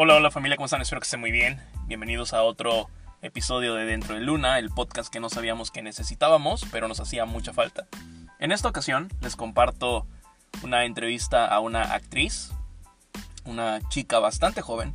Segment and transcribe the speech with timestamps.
[0.00, 0.80] Hola, hola familia, ¿cómo están?
[0.80, 1.60] Espero que estén muy bien.
[1.88, 2.88] Bienvenidos a otro
[3.20, 7.24] episodio de Dentro de Luna, el podcast que no sabíamos que necesitábamos, pero nos hacía
[7.24, 7.88] mucha falta.
[8.38, 10.06] En esta ocasión les comparto
[10.62, 12.52] una entrevista a una actriz,
[13.44, 14.94] una chica bastante joven,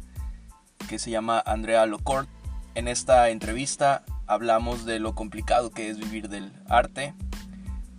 [0.87, 2.29] que se llama Andrea Locourt.
[2.73, 7.13] En esta entrevista hablamos de lo complicado que es vivir del arte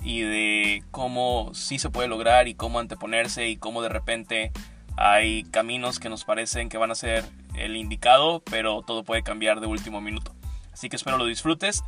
[0.03, 4.53] y de cómo sí se puede lograr y cómo anteponerse y cómo de repente
[4.97, 7.25] hay caminos que nos parecen que van a ser
[7.57, 10.35] el indicado, pero todo puede cambiar de último minuto.
[10.73, 11.83] Así que espero lo disfrutes.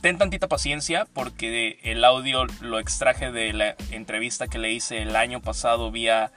[0.00, 5.16] Ten tantita paciencia porque el audio lo extraje de la entrevista que le hice el
[5.16, 6.32] año pasado vía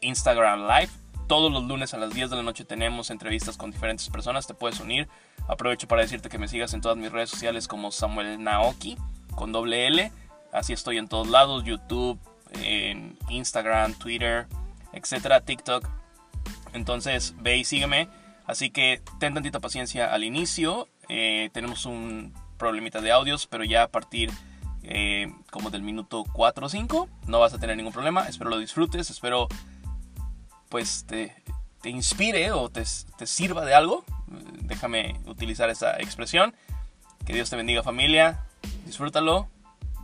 [0.00, 0.90] Instagram Live.
[1.26, 4.54] Todos los lunes a las 10 de la noche tenemos entrevistas con diferentes personas, te
[4.54, 5.08] puedes unir.
[5.48, 8.96] Aprovecho para decirte que me sigas en todas mis redes sociales como Samuel Naoki
[9.34, 10.12] con doble L.
[10.52, 12.18] Así estoy en todos lados, YouTube,
[12.62, 14.46] en Instagram, Twitter,
[14.94, 15.88] etcétera, TikTok.
[16.72, 18.08] Entonces ve y sígueme.
[18.46, 20.88] Así que ten tantita paciencia al inicio.
[21.08, 24.30] Eh, tenemos un problemita de audios, pero ya a partir
[24.82, 28.28] eh, como del minuto 4 o 5 no vas a tener ningún problema.
[28.28, 29.48] Espero lo disfrutes, espero
[30.68, 31.32] pues te,
[31.84, 32.82] inspire o te,
[33.16, 34.04] te sirva de algo.
[34.62, 36.54] Déjame utilizar esa expresión.
[37.24, 38.44] Que Dios te bendiga familia.
[38.84, 39.48] Disfrútalo.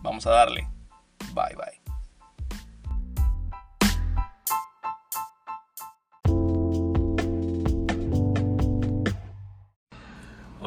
[0.03, 0.69] Vamos a darle.
[1.35, 1.80] Bye bye.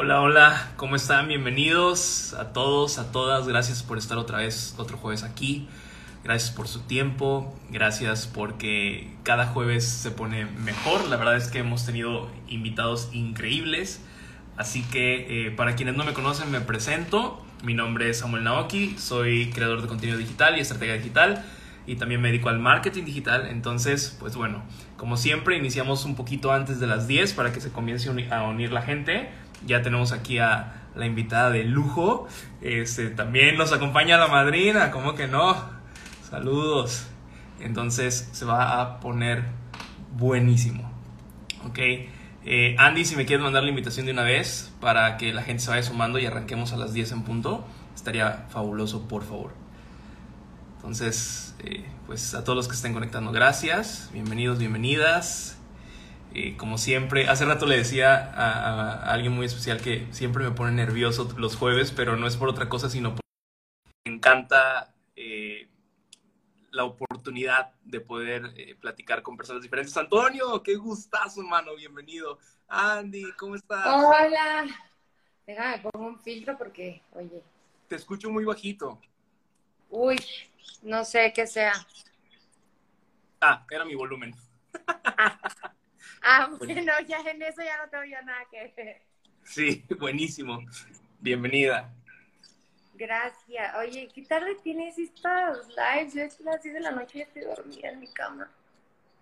[0.04, 1.30] Hola, hola, ¿cómo están?
[1.30, 3.48] Bienvenidos a todos, a todas.
[3.48, 5.70] Gracias por estar otra vez, otro jueves aquí.
[6.26, 7.58] Gracias por su tiempo.
[7.70, 11.08] Gracias porque cada jueves se pone mejor.
[11.08, 14.04] La verdad es que hemos tenido invitados increíbles.
[14.58, 17.42] Así que eh, para quienes no me conocen, me presento.
[17.64, 18.98] Mi nombre es Samuel Naoki.
[18.98, 21.46] Soy creador de contenido digital y estrategia digital.
[21.88, 23.48] Y también me dedico al marketing digital.
[23.48, 24.64] Entonces, pues bueno,
[24.98, 28.74] como siempre, iniciamos un poquito antes de las 10 para que se comience a unir
[28.74, 29.30] la gente
[29.66, 32.28] ya tenemos aquí a la invitada de lujo.
[32.62, 35.56] Este, también nos acompaña la madrina, ¿cómo que no?
[36.30, 37.08] Saludos.
[37.60, 39.44] Entonces se va a poner
[40.16, 40.92] buenísimo.
[41.68, 41.80] Ok.
[42.46, 45.64] Eh, Andy, si me quieres mandar la invitación de una vez para que la gente
[45.64, 49.54] se vaya sumando y arranquemos a las 10 en punto, estaría fabuloso, por favor.
[50.76, 54.10] Entonces, eh, pues a todos los que estén conectando, gracias.
[54.12, 55.53] Bienvenidos, bienvenidas
[56.58, 61.32] como siempre, hace rato le decía a, alguien muy especial que siempre me pone nervioso
[61.38, 63.22] los jueves, pero no es por otra cosa, sino porque
[64.06, 65.68] me encanta eh,
[66.72, 69.96] la oportunidad de poder eh, platicar con personas diferentes.
[69.96, 72.40] Antonio, qué gustazo, hermano, bienvenido.
[72.68, 73.86] Andy, ¿cómo estás?
[73.86, 74.66] Hola.
[75.46, 77.44] Déjame pongo un filtro porque, oye.
[77.88, 79.00] Te escucho muy bajito.
[79.92, 80.18] Uy,
[80.82, 81.74] no sé qué sea.
[83.40, 84.34] Ah, era mi volumen.
[86.26, 89.02] Ah, bueno, ya en eso ya no tengo yo nada que ver.
[89.44, 90.62] Sí, buenísimo.
[91.20, 91.94] Bienvenida.
[92.94, 93.76] Gracias.
[93.76, 96.14] Oye, ¿qué tarde tienes estas lives?
[96.14, 98.50] Yo a las 10 de la noche y estoy dormida en mi cama.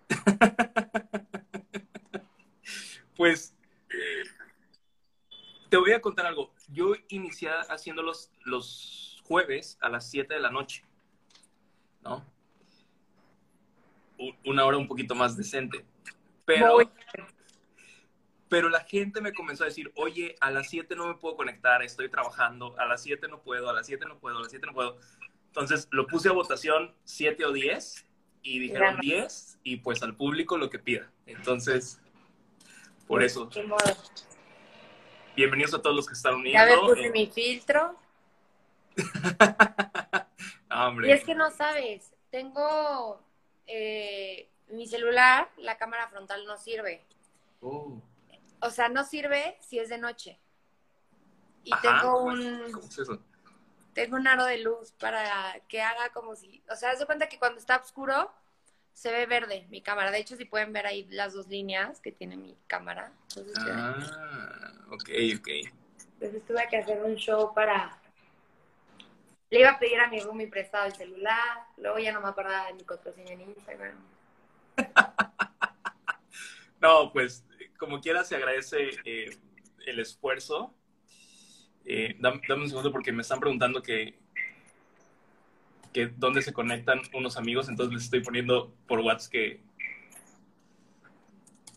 [3.16, 3.52] pues,
[5.68, 6.52] te voy a contar algo.
[6.68, 10.84] Yo inicié haciendo los, los jueves a las 7 de la noche,
[12.02, 12.24] ¿no?
[14.44, 15.84] Una hora un poquito más decente.
[16.44, 16.78] Pero,
[18.48, 21.82] pero la gente me comenzó a decir, oye, a las 7 no me puedo conectar,
[21.82, 24.66] estoy trabajando, a las 7 no puedo, a las 7 no puedo, a las 7
[24.66, 24.98] no puedo.
[25.46, 28.06] Entonces lo puse a votación 7 o 10
[28.42, 31.10] y dijeron 10 y pues al público lo que pida.
[31.26, 32.00] Entonces,
[33.06, 33.48] por eso.
[35.36, 36.54] Bienvenidos a todos los que están unidos.
[36.54, 37.96] Ya me puse mi filtro.
[41.04, 43.20] Y es que no sabes, tengo
[43.66, 47.04] eh, mi celular, la cámara frontal no sirve.
[47.60, 48.00] Oh.
[48.60, 50.38] O sea, no sirve si es de noche.
[51.64, 52.72] Y tengo un...
[53.92, 56.62] Tengo un aro de luz para que haga como si...
[56.70, 58.32] O sea, haz de cuenta que cuando está oscuro
[58.94, 60.10] se ve verde mi cámara.
[60.10, 63.12] De hecho, si pueden ver ahí las dos líneas que tiene mi cámara.
[63.58, 65.48] ah, ok, ok.
[66.14, 67.98] Entonces tuve que hacer un show para...
[69.50, 72.68] Le iba a pedir a mi roomie prestado el celular, luego ya no me acordaba
[72.68, 74.11] de mi contraseña en Instagram.
[76.80, 77.44] no, pues
[77.78, 79.36] como quiera se agradece eh,
[79.86, 80.74] el esfuerzo.
[81.84, 84.18] Eh, dame, un segundo porque me están preguntando que,
[85.92, 89.60] que dónde se conectan unos amigos, entonces les estoy poniendo por WhatsApp que,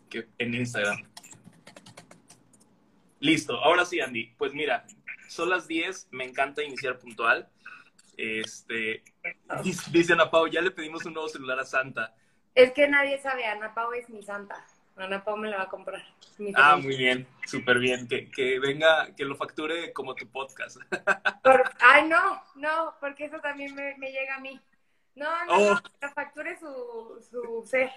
[0.09, 1.09] que en Instagram.
[3.19, 4.35] Listo, ahora sí, Andy.
[4.37, 4.85] Pues mira,
[5.27, 7.49] son las 10, me encanta iniciar puntual.
[8.15, 9.03] Este,
[9.91, 12.15] dice Ana Pau, ya le pedimos un nuevo celular a Santa.
[12.55, 14.65] Es que nadie sabe, Ana Pau es mi santa.
[14.95, 16.01] Ana Pau me la va a comprar.
[16.55, 18.07] Ah, muy bien, súper bien.
[18.07, 20.77] Que, que, venga, que lo facture como tu podcast.
[21.81, 24.59] ay, no, no, porque eso también me, me llega a mí.
[25.15, 25.81] No, no, oh.
[25.99, 27.91] que facture su, su ser.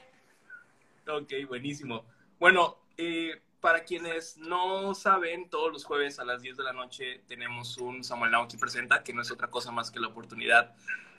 [1.07, 2.05] Ok, buenísimo.
[2.41, 7.23] Bueno, eh, para quienes no saben, todos los jueves a las 10 de la noche
[7.29, 10.75] tenemos un Samuel Nauki Presenta, que no es otra cosa más que la oportunidad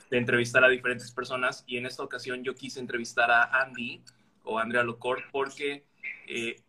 [0.09, 1.63] de entrevistar a diferentes personas.
[1.67, 4.01] Y en esta ocasión yo quise entrevistar a Andy
[4.43, 5.85] o Andrea Locor porque
[6.27, 6.61] eh,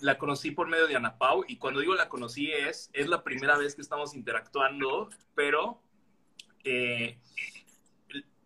[0.00, 1.44] la conocí por medio de Ana Pau.
[1.46, 5.80] Y cuando digo la conocí es, es la primera vez que estamos interactuando, pero
[6.64, 7.18] eh,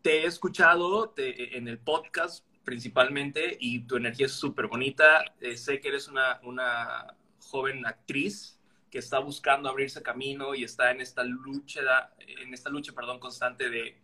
[0.03, 5.25] te he escuchado en el podcast principalmente y tu energía es súper bonita.
[5.41, 8.59] Eh, sé que eres una, una joven actriz
[8.91, 11.81] que está buscando abrirse camino y está en esta lucha,
[12.27, 13.99] en esta lucha, perdón, constante de,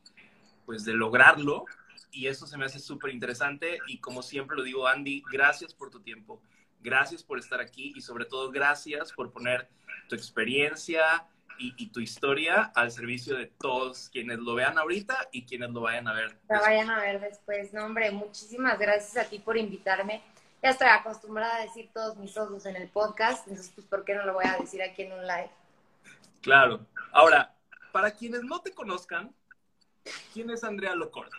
[0.67, 1.65] pues, de lograrlo.
[2.11, 3.79] Y eso se me hace súper interesante.
[3.87, 6.43] Y como siempre lo digo, Andy, gracias por tu tiempo.
[6.81, 9.69] Gracias por estar aquí y sobre todo gracias por poner
[10.09, 11.27] tu experiencia,
[11.59, 16.09] y, tu historia al servicio de todos quienes lo vean ahorita y quienes lo vayan
[16.09, 16.37] a ver.
[16.49, 17.73] Lo vayan a ver después.
[17.73, 20.23] No, hombre, muchísimas gracias a ti por invitarme.
[20.63, 24.15] Ya estoy acostumbrada a decir todos mis ojos en el podcast, entonces, pues, ¿por qué
[24.15, 25.51] no lo voy a decir aquí en un live?
[26.41, 26.87] Claro.
[27.13, 27.55] Ahora,
[27.93, 29.35] para quienes no te conozcan,
[30.33, 31.37] ¿quién es Andrea Locorda?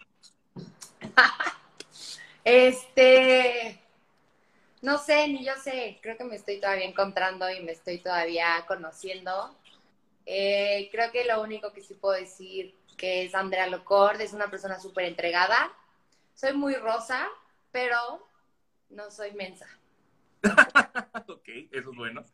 [2.44, 3.80] este,
[4.82, 8.66] no sé, ni yo sé, creo que me estoy todavía encontrando y me estoy todavía
[8.68, 9.56] conociendo.
[10.26, 14.50] Eh, creo que lo único que sí puedo decir que es Andrea Locord, es una
[14.50, 15.72] persona súper entregada.
[16.34, 17.28] Soy muy rosa,
[17.72, 18.28] pero
[18.90, 19.68] no soy mensa.
[21.28, 22.26] ok, eso es bueno.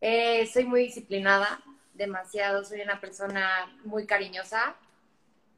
[0.00, 1.60] Eh, soy muy disciplinada,
[1.94, 2.64] demasiado.
[2.64, 4.76] Soy una persona muy cariñosa,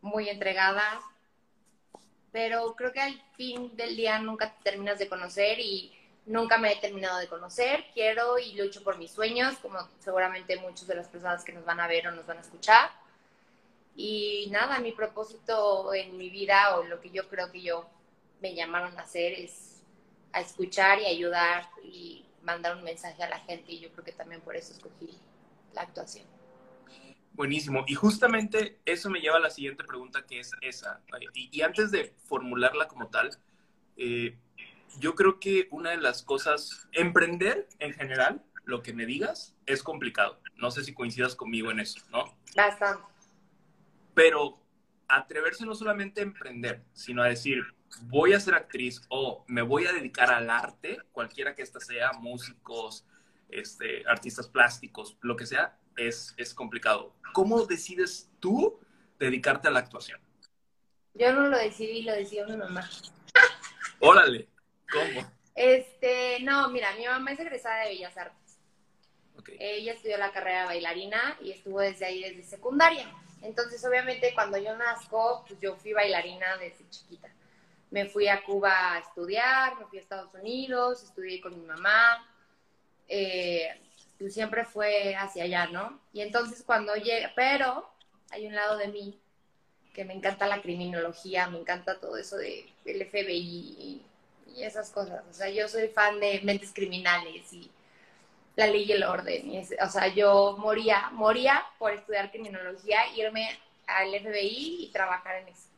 [0.02, 1.00] muy entregada,
[2.30, 5.92] pero creo que al fin del día nunca te terminas de conocer y
[6.24, 10.86] Nunca me he terminado de conocer, quiero y lucho por mis sueños, como seguramente muchas
[10.86, 12.90] de las personas que nos van a ver o nos van a escuchar.
[13.96, 17.88] Y nada, mi propósito en mi vida o lo que yo creo que yo
[18.40, 19.82] me llamaron a hacer es
[20.32, 24.12] a escuchar y ayudar y mandar un mensaje a la gente y yo creo que
[24.12, 25.18] también por eso escogí
[25.74, 26.26] la actuación.
[27.34, 27.84] Buenísimo.
[27.86, 31.02] Y justamente eso me lleva a la siguiente pregunta que es esa.
[31.34, 33.30] Y, y antes de formularla como tal,
[33.96, 34.36] eh,
[34.98, 39.82] yo creo que una de las cosas, emprender en general, lo que me digas, es
[39.82, 40.40] complicado.
[40.56, 42.36] No sé si coincidas conmigo en eso, ¿no?
[42.54, 43.02] Bastante.
[44.14, 44.60] Pero
[45.08, 47.62] atreverse no solamente a emprender, sino a decir,
[48.02, 52.12] voy a ser actriz o me voy a dedicar al arte, cualquiera que ésta sea,
[52.12, 53.06] músicos,
[53.48, 57.14] este, artistas plásticos, lo que sea, es, es complicado.
[57.32, 58.78] ¿Cómo decides tú
[59.18, 60.20] dedicarte a la actuación?
[61.14, 62.88] Yo no lo decidí, lo decidió mi mamá.
[64.00, 64.48] Órale.
[64.90, 65.30] ¿Cómo?
[65.54, 68.58] Este, no, mira, mi mamá es egresada de Bellas Artes.
[69.58, 73.12] Ella estudió la carrera de bailarina y estuvo desde ahí desde secundaria.
[73.42, 77.28] Entonces, obviamente, cuando yo nazco, pues yo fui bailarina desde chiquita.
[77.90, 82.26] Me fui a Cuba a estudiar, me fui a Estados Unidos, estudié con mi mamá.
[83.08, 83.68] Eh,
[84.30, 86.00] siempre fue hacia allá, ¿no?
[86.12, 87.88] Y entonces cuando llega, pero
[88.30, 89.18] hay un lado de mí
[89.92, 94.02] que me encanta la criminología, me encanta todo eso de, del FBI
[94.56, 95.22] y esas cosas.
[95.30, 97.70] O sea, yo soy fan de mentes criminales y
[98.56, 99.50] la ley y el orden.
[99.80, 103.48] o sea, yo moría, moría por estudiar criminología, irme
[103.86, 105.68] al FBI y trabajar en eso.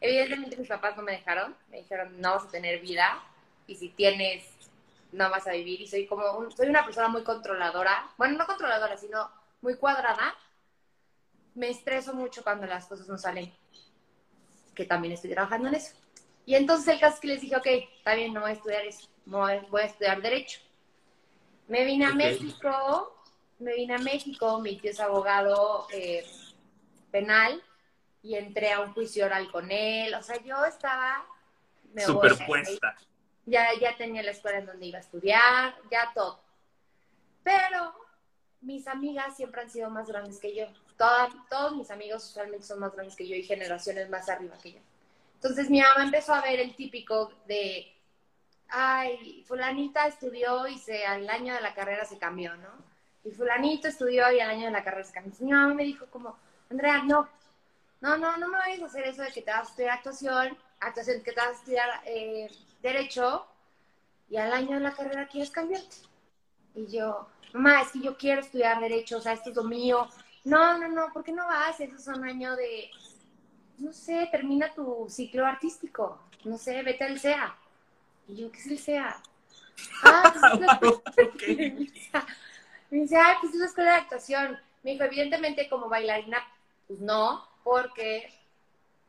[0.00, 3.22] Evidentemente mis papás no me dejaron, me dijeron no vas a tener vida
[3.66, 4.44] y si tienes
[5.12, 8.96] no vas a vivir y soy como soy una persona muy controladora, bueno no controladora
[8.96, 10.34] sino muy cuadrada.
[11.54, 13.52] Me estreso mucho cuando las cosas no salen,
[14.74, 15.96] que también estoy trabajando en eso.
[16.46, 17.66] Y entonces el caso es que les dije, ok,
[17.98, 20.60] está bien, no voy a estudiar eso, voy a estudiar Derecho.
[21.68, 23.22] Me vine a México,
[23.58, 26.24] me vine a México, mi tío es abogado eh,
[27.10, 27.62] penal
[28.22, 30.14] y entré a un juicio oral con él.
[30.14, 31.24] O sea, yo estaba...
[31.96, 32.96] Superpuesta.
[33.46, 36.40] Ya, ya tenía la escuela en donde iba a estudiar, ya todo.
[37.42, 37.94] Pero
[38.60, 40.66] mis amigas siempre han sido más grandes que yo.
[40.96, 44.80] todos mis amigos usualmente son más grandes que yo y generaciones más arriba que yo.
[45.34, 47.94] Entonces mi mamá empezó a ver el típico de,
[48.68, 52.68] ay, fulanita estudió y se, al año de la carrera se cambió, ¿no?
[53.24, 55.32] Y fulanito estudió y al año de la carrera se cambió.
[55.40, 56.36] Mi mamá me dijo como,
[56.70, 57.26] Andrea, no,
[58.02, 60.58] no, no, no me vayas a hacer eso de que te vas a estudiar actuación,
[60.80, 62.50] actuación, que te vas a estudiar eh,
[62.82, 63.46] derecho
[64.28, 65.96] y al año de la carrera quieres cambiarte.
[66.74, 70.08] Y yo, mamá, es que yo quiero estudiar derecho, o sea, esto es lo mío.
[70.44, 71.80] No, no, no, ¿por qué no vas?
[71.80, 72.90] Eso es un año de,
[73.78, 77.56] no sé, termina tu ciclo artístico, no sé, vete al SEA.
[78.28, 79.22] Y yo, ¿qué es el SEA?
[80.04, 81.62] Ah, pues,
[82.90, 84.58] me dice, ah, pues es una escuela de actuación.
[84.82, 86.38] Me dijo, evidentemente como bailarina,
[86.86, 88.32] pues no, porque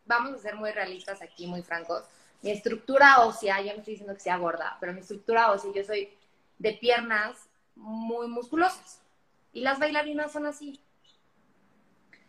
[0.06, 2.04] vamos a ser muy realistas aquí, muy francos.
[2.42, 5.84] Mi estructura ósea, ya no estoy diciendo que sea gorda, pero mi estructura ósea, yo
[5.84, 6.10] soy
[6.58, 7.38] de piernas
[7.76, 9.02] muy musculosas.
[9.54, 10.80] Y las bailarinas son así.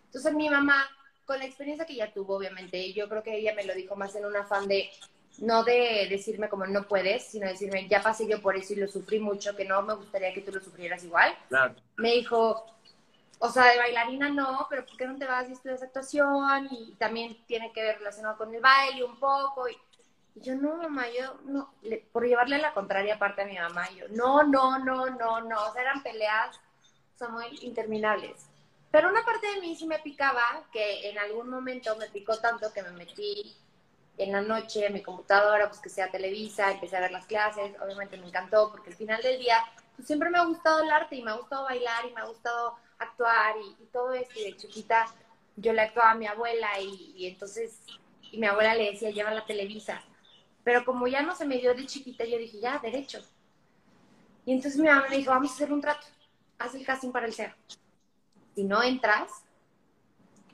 [0.06, 0.86] Entonces mi mamá,
[1.24, 4.14] con la experiencia que ella tuvo, obviamente, yo creo que ella me lo dijo más
[4.14, 4.90] en un afán de,
[5.38, 8.88] no de decirme como no puedes, sino decirme, ya pasé yo por eso y lo
[8.88, 11.34] sufrí mucho, que no me gustaría que tú lo sufrieras igual.
[11.96, 12.66] Me dijo,
[13.38, 16.68] o sea, de bailarina no, pero ¿por qué no te vas y estudias actuación?
[16.70, 19.68] Y también tiene que ver relacionado con el baile un poco.
[19.68, 19.76] Y,
[20.34, 21.74] yo, no, mamá, yo, no,
[22.12, 25.72] por llevarle la contraria parte a mi mamá, yo, no, no, no, no, no, o
[25.72, 26.60] sea, eran peleas,
[27.18, 28.46] son muy interminables.
[28.90, 32.72] Pero una parte de mí sí me picaba, que en algún momento me picó tanto
[32.72, 33.56] que me metí
[34.18, 37.72] en la noche en mi computadora, pues que sea Televisa, empecé a ver las clases,
[37.80, 39.56] obviamente me encantó, porque al final del día,
[39.96, 42.24] pues siempre me ha gustado el arte y me ha gustado bailar y me ha
[42.24, 45.06] gustado actuar y, todo esto, y de chiquita
[45.56, 47.80] yo le actuaba a mi abuela y, y entonces,
[48.30, 50.02] y mi abuela le decía, lleva la Televisa,
[50.64, 53.20] pero como ya no se me dio de chiquita, yo dije, ya, derecho.
[54.44, 56.06] Y entonces mi mamá me dijo, vamos a hacer un trato,
[56.58, 57.56] haz el casting para el CEA.
[58.54, 59.30] Si no entras,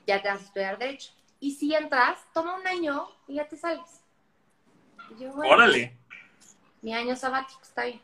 [0.05, 1.11] ya te vas a estudiar derecho.
[1.39, 4.01] Y si entras, toma un año y ya te sales.
[5.35, 5.97] Órale.
[6.81, 8.01] Mi año sabático está bien.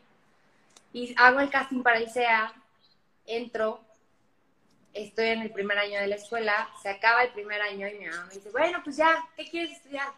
[0.92, 2.52] Y hago el casting para el CEA,
[3.26, 3.80] entro,
[4.94, 8.06] estoy en el primer año de la escuela, se acaba el primer año y mi
[8.06, 10.12] mamá me dice, bueno, pues ya, ¿qué quieres estudiar?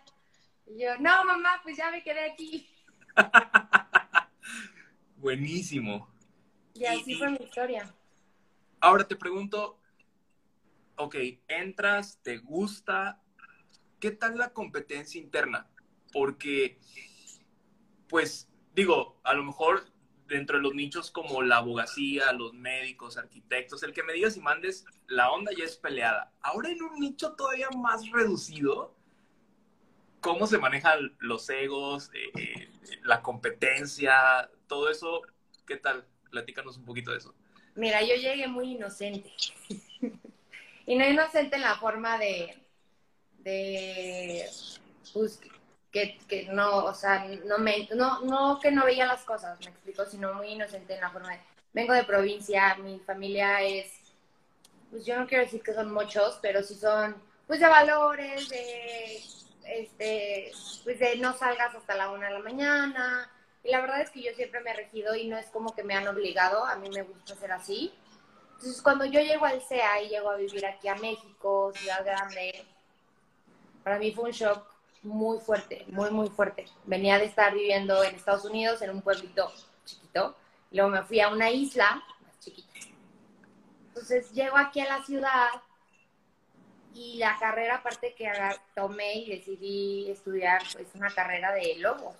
[0.69, 2.69] Y yo, no, mamá, pues ya me quedé aquí.
[5.17, 6.09] Buenísimo.
[6.75, 7.95] Y así fue mi historia.
[8.81, 9.81] Ahora te pregunto,
[10.97, 11.17] ok,
[11.49, 13.21] entras, te gusta,
[13.99, 15.69] ¿qué tal la competencia interna?
[16.13, 16.79] Porque,
[18.09, 19.85] pues, digo, a lo mejor
[20.29, 24.41] dentro de los nichos como la abogacía, los médicos, arquitectos, el que me digas y
[24.41, 26.33] mandes, la onda ya es peleada.
[26.43, 28.95] Ahora en un nicho todavía más reducido,
[30.21, 32.71] cómo se manejan los egos, eh, eh,
[33.03, 35.23] la competencia, todo eso.
[35.67, 36.05] ¿Qué tal?
[36.31, 37.35] Platícanos un poquito de eso.
[37.75, 39.33] Mira, yo llegué muy inocente.
[40.87, 42.57] y no inocente en la forma de,
[43.39, 44.47] de
[45.13, 45.41] pues,
[45.93, 49.67] que, que, no, o sea, no me, no, no que no veía las cosas, me
[49.67, 51.41] explico, sino muy inocente en la forma de,
[51.73, 53.93] vengo de provincia, mi familia es,
[54.91, 59.23] pues yo no quiero decir que son muchos, pero sí son, pues de valores, de
[59.69, 60.51] este,
[60.85, 63.31] pues de no salgas hasta la una de la mañana.
[63.63, 65.85] Y la verdad es que yo siempre me he regido y no es como que
[65.85, 67.93] me han obligado, a mí me gusta ser así.
[68.55, 72.65] Entonces, cuando yo llego al CEA y llego a vivir aquí a México, ciudad grande,
[73.85, 74.67] para mí fue un shock
[75.03, 76.67] muy fuerte, muy, muy fuerte.
[76.85, 79.53] Venía de estar viviendo en Estados Unidos, en un pueblito
[79.85, 80.37] chiquito,
[80.71, 82.69] y luego me fui a una isla más chiquita.
[83.89, 85.49] Entonces, llego aquí a la ciudad
[86.99, 88.29] y la carrera aparte que
[88.75, 92.17] tomé y decidí estudiar es pues, una carrera de lobos,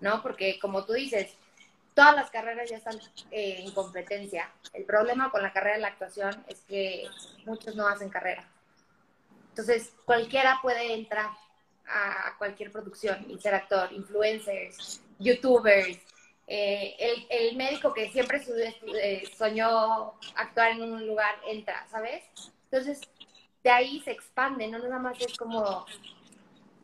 [0.00, 0.20] ¿no?
[0.22, 1.36] Porque como tú dices,
[1.94, 2.98] todas las carreras ya están
[3.30, 4.50] eh, en competencia.
[4.72, 7.06] El problema con la carrera de la actuación es que
[7.46, 8.44] muchos no hacen carrera.
[9.50, 11.30] Entonces, cualquiera puede entrar
[11.86, 15.98] a cualquier producción y ser actor, influencers, youtubers,
[16.48, 18.42] eh, el, el, médico que siempre
[19.00, 22.24] eh, soñó actuar en un lugar entra, ¿sabes?
[22.64, 23.00] Entonces,
[23.62, 25.84] de ahí se expande, no nada más es como...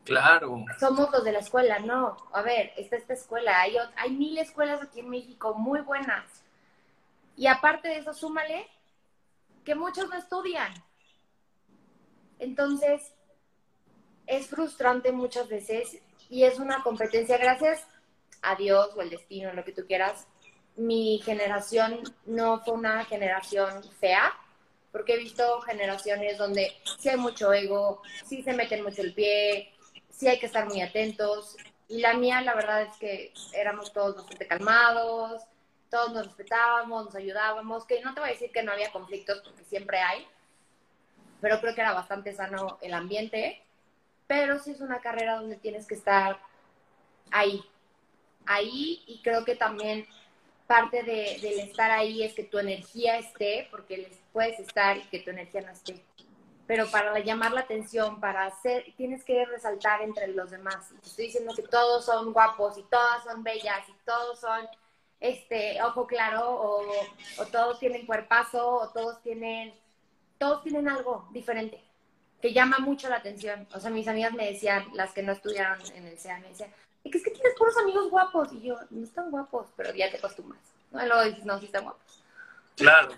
[0.03, 0.63] Claro.
[0.79, 2.15] Somos los de la escuela, no.
[2.31, 6.23] A ver, está esta escuela, hay, hay mil escuelas aquí en México muy buenas.
[7.35, 8.67] Y aparte de eso, súmale
[9.65, 10.73] que muchos no estudian.
[12.39, 13.13] Entonces,
[14.27, 17.37] es frustrante muchas veces y es una competencia.
[17.37, 17.85] Gracias
[18.41, 20.25] a Dios o el destino, lo que tú quieras,
[20.77, 24.31] mi generación no fue una generación fea
[24.97, 29.71] porque he visto generaciones donde sí hay mucho ego, sí se meten mucho el pie,
[30.09, 31.55] sí hay que estar muy atentos.
[31.87, 35.43] Y la mía, la verdad es que éramos todos bastante calmados,
[35.91, 39.39] todos nos respetábamos, nos ayudábamos, que no te voy a decir que no había conflictos,
[39.41, 40.27] porque siempre hay,
[41.41, 43.61] pero creo que era bastante sano el ambiente.
[44.25, 46.39] Pero sí es una carrera donde tienes que estar
[47.29, 47.63] ahí,
[48.47, 50.07] ahí, y creo que también
[50.67, 55.19] parte de, del estar ahí es que tu energía esté, porque puedes estar y que
[55.19, 56.03] tu energía no esté.
[56.67, 60.91] Pero para llamar la atención, para hacer, tienes que resaltar entre los demás.
[61.03, 64.67] Estoy diciendo que todos son guapos y todas son bellas y todos son
[65.19, 66.83] este ojo claro o,
[67.39, 69.73] o todos tienen cuerpazo o todos tienen
[70.37, 71.83] todos tienen algo diferente
[72.41, 73.67] que llama mucho la atención.
[73.73, 76.71] O sea, mis amigas me decían, las que no estudiaron en el SEA, me decían,
[77.03, 78.53] es que tienes puros amigos guapos.
[78.53, 80.61] Y yo, no están guapos, pero ya te acostumbras.
[80.91, 81.03] ¿no?
[81.03, 82.23] Y luego dices, no, sí están guapos.
[82.75, 83.09] Claro.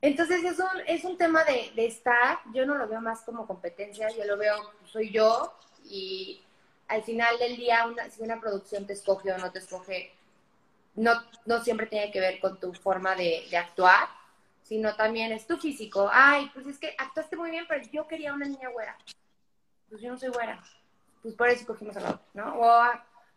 [0.00, 3.46] Entonces es un, es un tema de, de estar, yo no lo veo más como
[3.46, 6.44] competencia, yo lo veo, soy yo y
[6.88, 10.12] al final del día, una, si una producción te escoge o no te escoge,
[10.94, 11.12] no,
[11.46, 14.08] no siempre tiene que ver con tu forma de, de, actuar,
[14.62, 16.08] sino también es tu físico.
[16.12, 18.96] Ay, pues es que actuaste muy bien, pero yo quería una niña güera.
[19.88, 20.62] Pues yo no soy güera.
[21.24, 22.60] Pues por eso cogimos a otra, ¿no?
[22.60, 22.84] O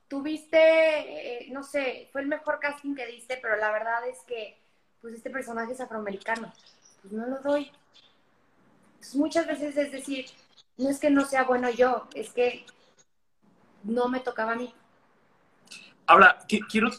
[0.10, 4.62] tuviste, eh, no sé, fue el mejor casting que diste, pero la verdad es que,
[5.00, 6.52] pues este personaje es afroamericano.
[7.02, 7.72] Pues no lo doy.
[8.98, 10.26] Pues muchas veces es decir,
[10.76, 12.66] no es que no sea bueno yo, es que
[13.86, 14.76] no me tocaba a mí.
[16.08, 16.40] Ahora,
[16.70, 16.90] quiero,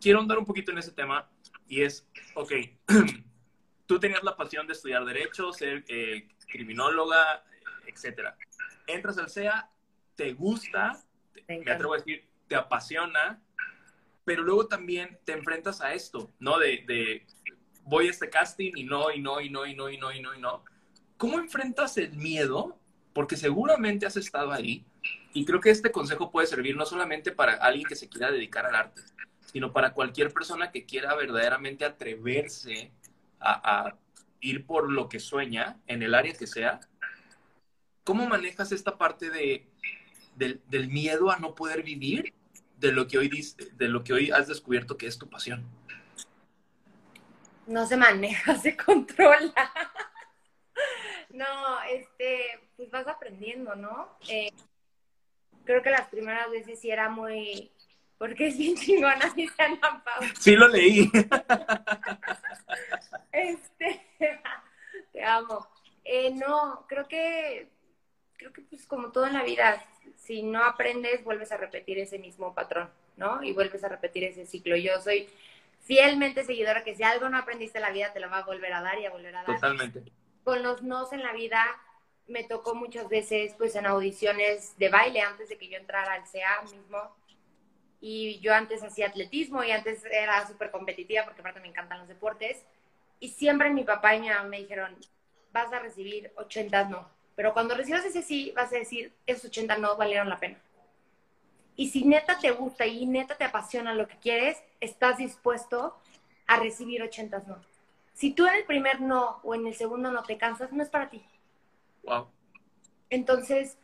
[0.00, 1.28] quiero andar un poquito en ese tema
[1.68, 2.52] y es, ok,
[3.84, 7.44] tú tenías la pasión de estudiar derecho, ser eh, criminóloga,
[7.86, 8.38] etcétera.
[8.86, 9.68] Entras al SEA,
[10.20, 11.02] te gusta,
[11.48, 13.42] me atrevo a decir, te apasiona,
[14.22, 16.58] pero luego también te enfrentas a esto, ¿no?
[16.58, 17.26] De, de
[17.84, 20.20] voy a este casting y no, y no, y no, y no, y no, y
[20.20, 20.62] no, y no.
[21.16, 22.78] ¿Cómo enfrentas el miedo?
[23.14, 24.84] Porque seguramente has estado ahí
[25.32, 28.66] y creo que este consejo puede servir no solamente para alguien que se quiera dedicar
[28.66, 29.00] al arte,
[29.50, 32.92] sino para cualquier persona que quiera verdaderamente atreverse
[33.40, 33.96] a,
[34.42, 36.78] ir por lo que sueña en el área que sea.
[38.04, 39.69] ¿Cómo manejas esta parte de,
[40.36, 42.34] del, miedo a no poder vivir
[42.78, 43.30] de lo, que hoy,
[43.74, 45.64] de lo que hoy has descubierto que es tu pasión?
[47.66, 49.72] No se maneja, se controla.
[51.30, 54.18] no, este, pues vas aprendiendo, ¿no?
[54.28, 54.50] Eh,
[55.64, 57.70] creo que las primeras veces sí era muy,
[58.20, 60.04] porque es bien chingona mi Ana
[60.38, 61.10] Sí lo leí.
[63.32, 64.06] este,
[65.12, 65.66] te amo.
[66.04, 67.70] Eh, no, creo que,
[68.36, 69.82] creo que pues como todo en la vida,
[70.30, 73.42] si no aprendes, vuelves a repetir ese mismo patrón, ¿no?
[73.42, 74.76] Y vuelves a repetir ese ciclo.
[74.76, 75.28] Yo soy
[75.80, 78.72] fielmente seguidora que si algo no aprendiste en la vida, te lo va a volver
[78.72, 79.56] a dar y a volver a dar.
[79.56, 80.04] Totalmente.
[80.44, 81.64] Con los nos en la vida,
[82.28, 86.22] me tocó muchas veces pues en audiciones de baile antes de que yo entrara al
[86.30, 87.16] CA mismo.
[88.00, 92.06] Y yo antes hacía atletismo y antes era súper competitiva porque aparte me encantan los
[92.06, 92.64] deportes.
[93.18, 94.96] Y siempre mi papá y mi mamá me dijeron,
[95.50, 97.19] vas a recibir 80 no.
[97.40, 100.58] Pero cuando recibas ese sí, vas a decir, esos 80 no valieron la pena.
[101.74, 105.96] Y si neta te gusta y neta te apasiona lo que quieres, estás dispuesto
[106.46, 107.56] a recibir 80 no.
[108.12, 110.90] Si tú en el primer no o en el segundo no te cansas, no es
[110.90, 111.24] para ti.
[112.02, 112.28] Wow.
[113.08, 113.78] Entonces,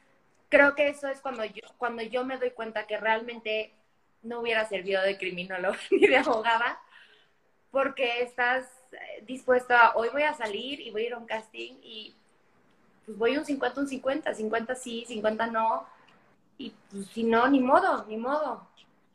[0.50, 3.72] creo que eso es cuando yo, cuando yo me doy cuenta que realmente
[4.20, 6.78] no hubiera servido de criminólogo ni de abogada,
[7.70, 11.26] porque estás eh, dispuesto a, hoy voy a salir y voy a ir a un
[11.26, 12.14] casting y
[13.06, 15.86] pues voy un 50, un 50, 50 sí, 50 no,
[16.58, 18.66] y pues si no, ni modo, ni modo.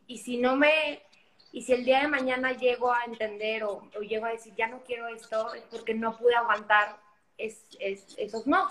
[0.07, 1.03] Y si no me,
[1.51, 4.67] y si el día de mañana llego a entender o, o llego a decir, ya
[4.67, 6.97] no quiero esto, es porque no pude aguantar
[7.41, 8.67] es, es, esos no.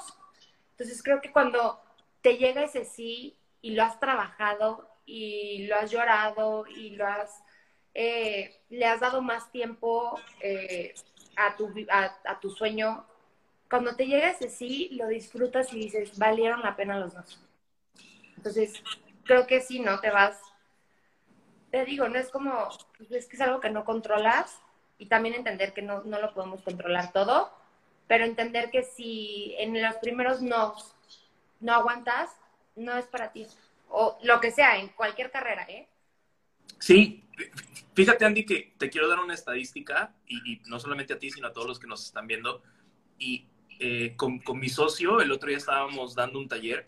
[0.72, 1.80] Entonces creo que cuando
[2.22, 7.42] te llega ese sí y lo has trabajado y lo has llorado y lo has,
[7.94, 10.94] eh, le has dado más tiempo eh,
[11.37, 13.06] a, tu, a, tu sueño,
[13.70, 17.40] cuando te llega ese sí, lo disfrutas y dices, valieron la pena los dos.
[18.37, 18.83] Entonces,
[19.24, 20.00] creo que sí, ¿no?
[20.00, 20.40] Te vas,
[21.70, 24.59] te digo, no es como, pues, es que es algo que no controlas
[24.98, 27.50] y también entender que no, no lo podemos controlar todo,
[28.09, 30.74] pero entender que si en los primeros no,
[31.61, 32.30] no aguantas,
[32.74, 33.46] no es para ti.
[33.88, 35.87] O lo que sea, en cualquier carrera, ¿eh?
[36.78, 37.24] Sí,
[37.94, 41.52] fíjate Andy que te quiero dar una estadística, y, no solamente a ti, sino a
[41.52, 42.62] todos los que nos están viendo.
[43.18, 43.46] Y
[43.80, 46.86] eh, con, con, mi socio, el otro día estábamos dando un taller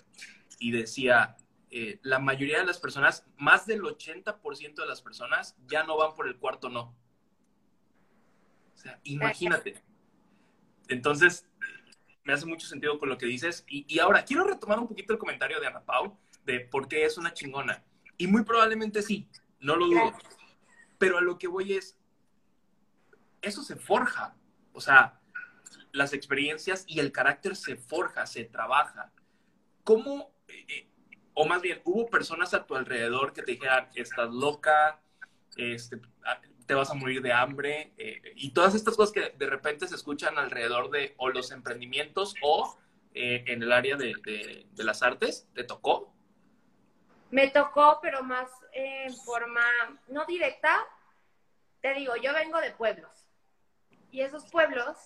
[0.58, 1.36] y decía,
[1.74, 6.14] eh, la mayoría de las personas, más del 80% de las personas ya no van
[6.14, 6.94] por el cuarto no.
[8.74, 9.82] O sea, imagínate.
[10.88, 11.48] Entonces,
[12.24, 13.64] me hace mucho sentido con lo que dices.
[13.66, 17.16] Y, ahora, quiero retomar un poquito el comentario de Ana Pau, de por qué es
[17.16, 17.82] una chingona.
[18.18, 19.26] Y muy probablemente sí,
[19.58, 20.12] no lo dudo.
[20.98, 21.96] Pero a lo que voy es,
[23.40, 24.36] eso se forja.
[24.74, 25.21] O sea,
[25.92, 29.12] las experiencias y el carácter se forja, se trabaja.
[29.84, 30.88] ¿Cómo, eh, eh,
[31.34, 35.00] o más bien, hubo personas a tu alrededor que te dijeran, estás loca,
[35.56, 36.00] este,
[36.66, 39.94] te vas a morir de hambre eh, y todas estas cosas que de repente se
[39.94, 42.78] escuchan alrededor de o los emprendimientos o
[43.14, 44.14] en el área de,
[44.72, 46.14] de, las artes, ¿te tocó?
[47.30, 49.60] Me tocó, pero más en forma
[50.08, 50.86] no directa.
[51.82, 53.22] Te digo, yo vengo de pueblos
[54.12, 54.96] y esos pueblos,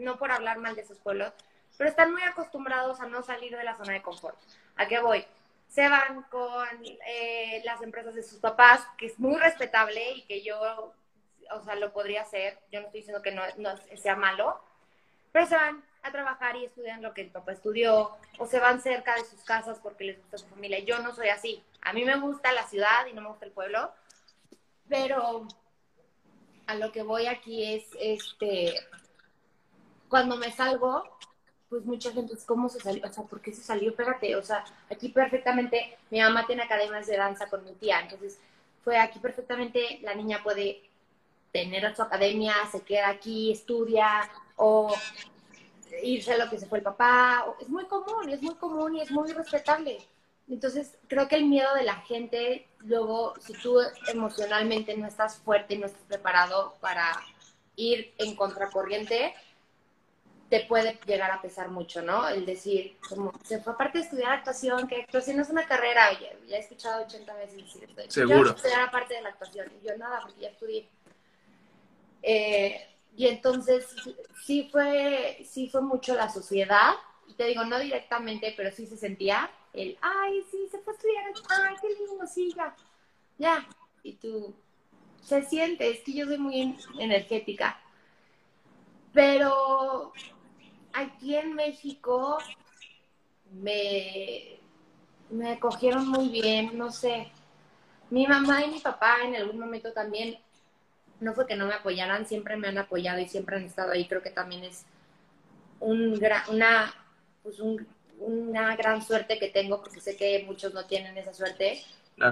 [0.00, 1.32] no por hablar mal de esos pueblos,
[1.78, 4.36] pero están muy acostumbrados a no salir de la zona de confort.
[4.76, 5.24] ¿A qué voy?
[5.70, 6.66] se van con
[7.06, 10.92] eh, las empresas de sus papás, que es muy respetable y que yo,
[11.52, 12.58] o sea, lo podría hacer.
[12.72, 14.60] Yo no estoy diciendo que no, no sea malo,
[15.30, 18.80] pero se van a trabajar y estudian lo que el papá estudió, o se van
[18.80, 20.80] cerca de sus casas porque les gusta su familia.
[20.80, 21.62] Yo no soy así.
[21.82, 23.92] A mí me gusta la ciudad y no me gusta el pueblo,
[24.88, 25.46] pero
[26.66, 28.74] a lo que voy aquí es, este,
[30.10, 31.04] cuando me salgo,
[31.70, 33.06] pues mucha gente es, ¿cómo se salió?
[33.06, 33.90] O sea, ¿por qué se salió?
[33.90, 38.38] Espérate, o sea, aquí perfectamente, mi mamá tiene academias de danza con mi tía, entonces
[38.84, 40.82] fue aquí perfectamente, la niña puede
[41.52, 44.94] tener su academia, se queda aquí, estudia, o
[46.02, 47.44] irse a lo que se fue el papá.
[47.60, 49.98] Es muy común, es muy común y es muy respetable.
[50.48, 55.74] Entonces, creo que el miedo de la gente, luego, si tú emocionalmente no estás fuerte
[55.74, 57.12] y no estás preparado para
[57.76, 59.34] ir en contracorriente,
[60.50, 62.28] te puede llegar a pesar mucho, ¿no?
[62.28, 66.28] El decir, como, se fue aparte de estudiar actuación, que actuación es una carrera, ya,
[66.48, 68.02] ya he escuchado 80 veces decir esto.
[68.08, 68.50] Seguro.
[68.50, 69.70] estudiar aparte de la actuación.
[69.80, 70.88] Y yo nada, porque ya estudié.
[72.22, 72.84] Eh,
[73.16, 73.86] y entonces
[74.44, 76.94] sí fue, sí fue mucho la sociedad,
[77.28, 80.96] y te digo, no directamente, pero sí se sentía el, ay, sí, se fue a
[80.96, 81.24] estudiar,
[81.64, 82.74] ay, qué lindo, sí, ya,
[83.38, 83.68] ya.
[84.02, 84.52] Y tú,
[85.22, 87.80] se siente, es que yo soy muy energética.
[89.12, 90.12] Pero
[90.92, 92.38] aquí en México
[93.52, 94.58] me,
[95.30, 97.30] me cogieron muy bien, no sé.
[98.10, 100.38] Mi mamá y mi papá en algún momento también
[101.20, 104.06] no fue que no me apoyaran, siempre me han apoyado y siempre han estado ahí.
[104.06, 104.84] Creo que también es
[105.78, 106.94] un una,
[107.42, 107.60] pues
[108.18, 111.82] una gran suerte que tengo, porque sé que muchos no tienen esa suerte.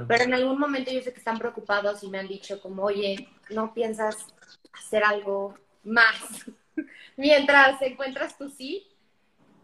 [0.06, 3.26] Pero en algún momento yo sé que están preocupados y me han dicho como, oye,
[3.48, 4.26] ¿no piensas
[4.72, 6.44] hacer algo más?
[7.16, 8.86] Mientras encuentras tu sí.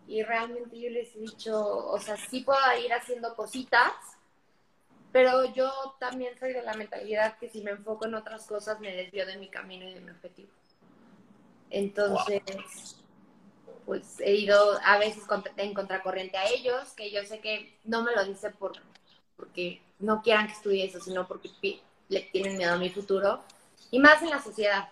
[0.06, 3.92] Y realmente yo les he dicho, o sea, sí puedo ir haciendo cositas,
[5.12, 8.94] pero yo también soy de la mentalidad que si me enfoco en otras cosas me
[8.94, 10.50] desvío de mi camino y de mi objetivo.
[11.70, 12.42] Entonces,
[13.86, 15.24] pues he ido a veces
[15.56, 18.72] en contracorriente a ellos, que yo sé que no me lo dicen por,
[19.36, 21.50] porque no quieran que estudie eso, sino porque
[22.08, 23.42] le tienen miedo a mi futuro.
[23.90, 24.88] Y más en la sociedad.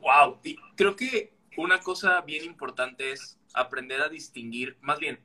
[0.00, 5.20] Wow, y creo que una cosa bien importante es aprender a distinguir, más bien,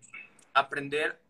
[0.54, 1.22] aprender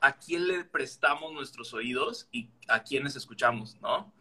[0.00, 4.12] a quién le prestamos nuestros oídos y a quiénes escuchamos, ¿no?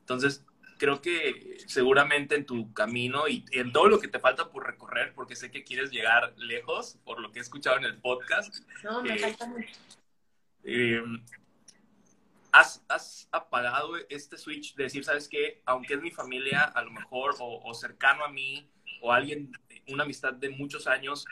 [0.00, 0.44] Entonces,
[0.78, 5.14] creo que seguramente en tu camino y en todo lo que te falta por recorrer,
[5.14, 8.54] porque sé que quieres llegar lejos, por lo que he escuchado en el podcast.
[8.84, 9.74] No, me eh, falta mucho.
[10.62, 11.02] Eh,
[12.56, 15.62] has, has, apagado este switch de decir, ¿sabes qué?
[15.66, 18.70] Aunque es mi familia, a lo mejor, o, o cercano a mí,
[19.02, 19.52] o alguien,
[19.88, 21.24] una amistad de muchos años,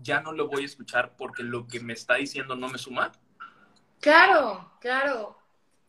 [0.00, 3.12] ya no lo voy a escuchar porque lo que me está diciendo no me suma.
[4.00, 5.38] Claro, claro.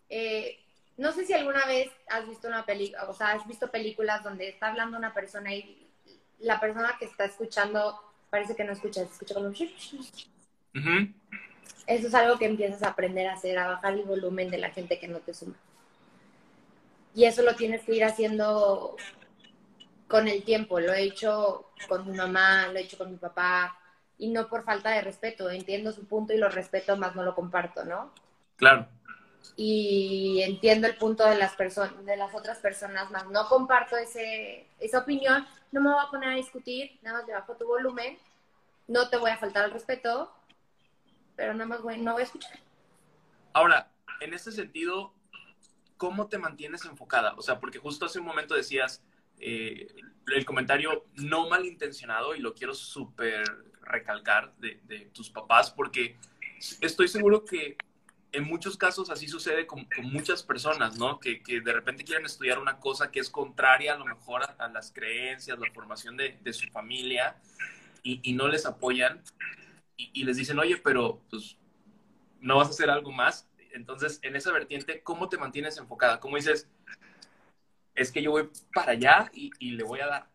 [0.09, 0.59] Eh,
[0.97, 4.49] no sé si alguna vez has visto una película, o sea, has visto películas donde
[4.49, 5.87] está hablando una persona y
[6.39, 9.51] la persona que está escuchando parece que no escucha, escucha como...
[11.85, 14.69] Eso es algo que empiezas a aprender a hacer, a bajar el volumen de la
[14.69, 15.55] gente que no te suma.
[17.13, 18.95] Y eso lo tienes que ir haciendo
[20.07, 20.79] con el tiempo.
[20.79, 23.77] Lo he hecho con mi mamá, lo he hecho con mi papá,
[24.17, 25.49] y no por falta de respeto.
[25.49, 28.11] Entiendo su punto y lo respeto, más no lo comparto, ¿no?
[28.55, 28.87] Claro.
[29.57, 34.65] Y entiendo el punto de las personas, de las otras personas, más no comparto ese,
[34.79, 35.45] esa opinión.
[35.71, 38.17] No me voy a poner a discutir, nada más le bajo tu volumen.
[38.87, 40.31] No te voy a faltar el respeto,
[41.35, 42.59] pero nada más voy, no voy a escuchar.
[43.53, 45.13] Ahora, en este sentido,
[45.97, 47.33] ¿cómo te mantienes enfocada?
[47.37, 49.03] O sea, porque justo hace un momento decías
[49.39, 49.87] eh,
[50.27, 53.43] el comentario no malintencionado y lo quiero súper
[53.81, 56.17] recalcar de, tus papás, porque
[56.81, 57.77] estoy seguro que
[58.31, 61.19] en muchos casos así sucede con, muchas personas, ¿no?
[61.19, 64.91] Que, de repente quieren estudiar una cosa que es contraria a lo mejor a, las
[64.91, 67.35] creencias, la formación de, su familia
[68.01, 69.21] y, no les apoyan
[69.97, 71.57] y, les dicen, oye, pero pues
[72.39, 73.47] no vas a hacer algo más.
[73.73, 76.19] Entonces, en esa vertiente, ¿cómo te mantienes enfocada?
[76.19, 76.69] ¿Cómo dices,
[77.95, 80.33] es que yo voy para allá y le voy a dar?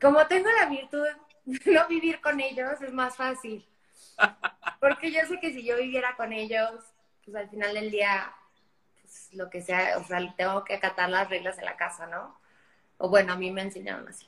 [0.00, 1.06] como tengo la virtud
[1.44, 3.66] de no vivir con ellos, es más fácil.
[4.80, 6.70] Porque yo sé que si yo viviera con ellos,
[7.24, 8.32] pues al final del día,
[9.02, 12.38] pues lo que sea, o sea, tengo que acatar las reglas de la casa, ¿no?
[12.98, 14.26] O bueno, a mí me enseñaron así.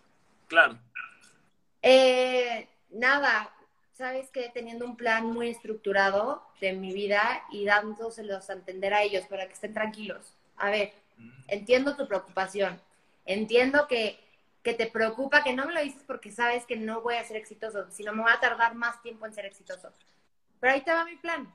[0.49, 0.79] Claro.
[1.81, 3.53] Eh, nada,
[3.93, 9.03] sabes que teniendo un plan muy estructurado de mi vida y dándoselos a entender a
[9.03, 10.35] ellos para que estén tranquilos.
[10.57, 11.31] A ver, mm.
[11.49, 12.81] entiendo tu preocupación,
[13.25, 14.19] entiendo que
[14.63, 17.37] que te preocupa, que no me lo dices porque sabes que no voy a ser
[17.37, 19.93] exitoso, sino me voy a tardar más tiempo en ser exitoso.
[20.61, 21.53] Pero ahí te va mi plan.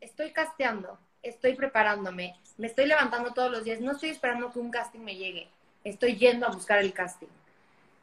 [0.00, 4.70] Estoy casteando, estoy preparándome, me estoy levantando todos los días, no estoy esperando que un
[4.70, 5.48] casting me llegue,
[5.82, 7.28] estoy yendo a buscar el casting.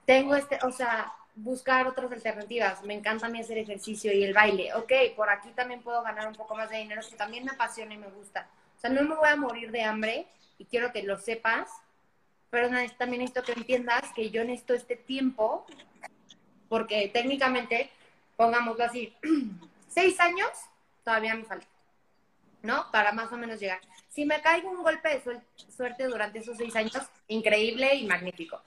[0.05, 2.83] Tengo este, o sea, buscar otras alternativas.
[2.83, 4.73] Me encanta a mí hacer ejercicio y el baile.
[4.75, 7.93] Ok, por aquí también puedo ganar un poco más de dinero, que también me apasiona
[7.93, 8.47] y me gusta.
[8.77, 10.27] O sea, no me voy a morir de hambre
[10.57, 11.69] y quiero que lo sepas,
[12.49, 15.65] pero también necesito que entiendas que yo necesito este tiempo,
[16.69, 17.89] porque técnicamente,
[18.35, 19.15] pongámoslo así,
[19.87, 20.49] seis años
[21.03, 21.67] todavía me falta,
[22.61, 22.91] ¿no?
[22.91, 23.79] Para más o menos llegar.
[24.09, 25.41] Si me caigo un golpe de
[25.75, 28.61] suerte durante esos seis años, increíble y magnífico.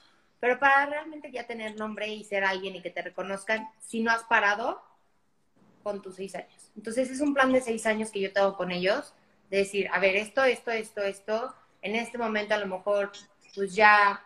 [0.44, 4.10] Pero para realmente ya tener nombre y ser alguien y que te reconozcan, si no
[4.10, 4.82] has parado
[5.82, 6.70] con tus seis años.
[6.76, 9.14] Entonces es un plan de seis años que yo tengo con ellos,
[9.48, 13.10] de decir, a ver, esto, esto, esto, esto, en este momento a lo mejor
[13.54, 14.22] pues ya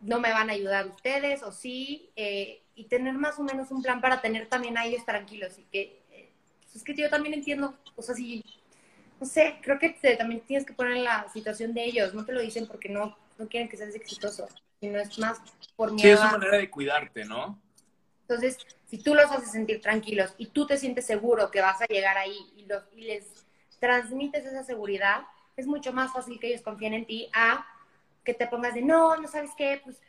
[0.00, 3.82] no me van a ayudar ustedes o sí, eh, y tener más o menos un
[3.82, 6.32] plan para tener también a ellos tranquilos y que eh,
[6.74, 8.44] es que yo también entiendo, o sea, si,
[9.20, 12.32] no sé, creo que también tienes que poner en la situación de ellos, no te
[12.32, 14.48] lo dicen porque no, no quieren que seas exitoso,
[14.80, 15.38] sino es más
[15.76, 16.02] por miedo.
[16.02, 17.60] Sí, es una manera de cuidarte, ¿no?
[18.22, 21.86] Entonces, si tú los haces sentir tranquilos y tú te sientes seguro que vas a
[21.86, 23.26] llegar ahí y, los, y les
[23.78, 25.22] transmites esa seguridad,
[25.56, 27.66] es mucho más fácil que ellos confíen en ti a
[28.24, 30.00] que te pongas de no, no sabes qué, pues,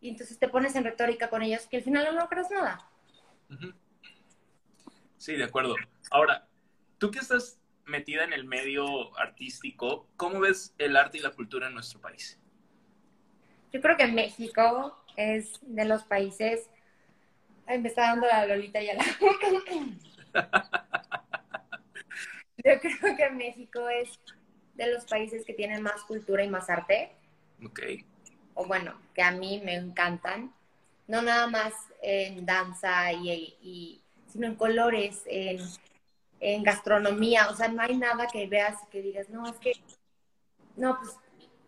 [0.00, 2.78] y entonces te pones en retórica con ellos que al final no logras nada.
[5.16, 5.74] Sí, de acuerdo.
[6.10, 6.48] Ahora,
[6.98, 11.68] tú que estás metida en el medio artístico, ¿cómo ves el arte y la cultura
[11.68, 12.38] en nuestro país?
[13.72, 16.68] Yo creo que México es de los países.
[17.66, 19.04] Ay, me está dando la Lolita ya la.
[22.64, 24.18] Yo creo que México es
[24.74, 27.12] de los países que tienen más cultura y más arte.
[27.64, 27.80] Ok.
[28.54, 30.52] O bueno, que a mí me encantan.
[31.06, 35.60] No nada más en danza y, sino en colores, en,
[36.40, 37.48] en, gastronomía.
[37.50, 39.72] O sea, no hay nada que veas y que digas, no, es que,
[40.76, 41.16] no, pues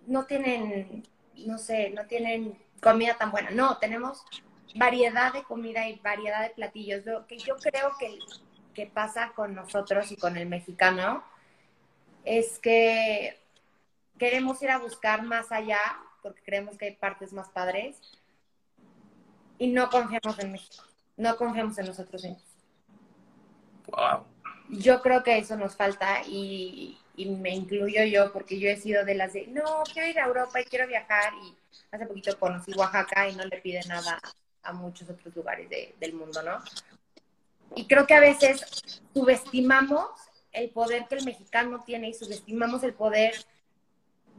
[0.06, 1.04] no tienen,
[1.46, 3.50] no sé, no tienen comida tan buena.
[3.50, 4.24] No, tenemos
[4.74, 7.04] variedad de comida y variedad de platillos.
[7.04, 8.18] Lo que yo creo que,
[8.74, 11.24] que pasa con nosotros y con el mexicano
[12.24, 13.38] es que
[14.18, 15.80] queremos ir a buscar más allá
[16.22, 17.98] porque creemos que hay partes más padres
[19.58, 20.84] y no confiamos en México,
[21.16, 22.44] no confiamos en nosotros mismos.
[23.88, 24.24] Wow.
[24.68, 29.14] Yo creo que eso nos falta y, me incluyo yo porque yo he sido de
[29.14, 31.54] las de, no, quiero ir a Europa y quiero viajar y
[31.90, 34.20] hace poquito conocí Oaxaca y no le pide nada
[34.62, 35.68] a muchos otros lugares
[35.98, 36.62] del mundo, ¿no?
[37.76, 38.64] Y creo que a veces
[39.14, 40.08] subestimamos
[40.52, 43.34] el poder que el mexicano tiene y subestimamos el poder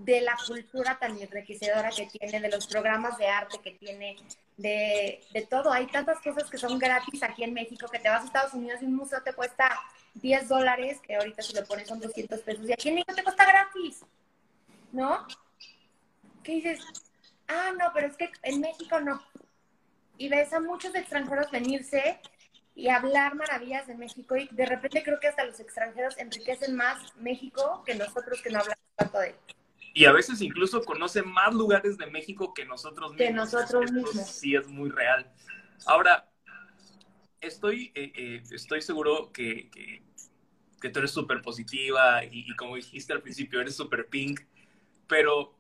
[0.06, 4.18] de la cultura tan enriquecedora que tiene, de los programas de arte que tiene,
[4.58, 5.72] de, de, todo.
[5.72, 8.82] Hay tantas cosas que son gratis aquí en México, que te vas a Estados Unidos
[8.82, 9.80] y un museo te cuesta
[10.16, 13.24] 10 dólares, que ahorita si lo pones son 200 pesos, y aquí en México te
[13.24, 14.04] cuesta gratis,
[14.92, 15.26] ¿no?
[16.44, 16.80] ¿Qué dices?
[17.48, 19.22] Ah, no, pero es que en México no.
[20.18, 22.20] Y ves a muchos extranjeros venirse
[22.76, 27.16] y hablar maravillas de México y de repente creo que hasta los extranjeros enriquecen más
[27.18, 29.36] México que nosotros que no hablamos tanto de él
[29.94, 33.28] y a veces incluso conoce más lugares de México que nosotros mismos.
[33.28, 34.28] Que nosotros mismos.
[34.28, 35.30] Sí, es muy real.
[35.86, 36.30] Ahora,
[37.42, 43.22] estoy, eh, eh, estoy seguro que, que, tú eres súper positiva y, como dijiste al
[43.22, 44.42] principio, eres súper pink,
[45.08, 45.56] pero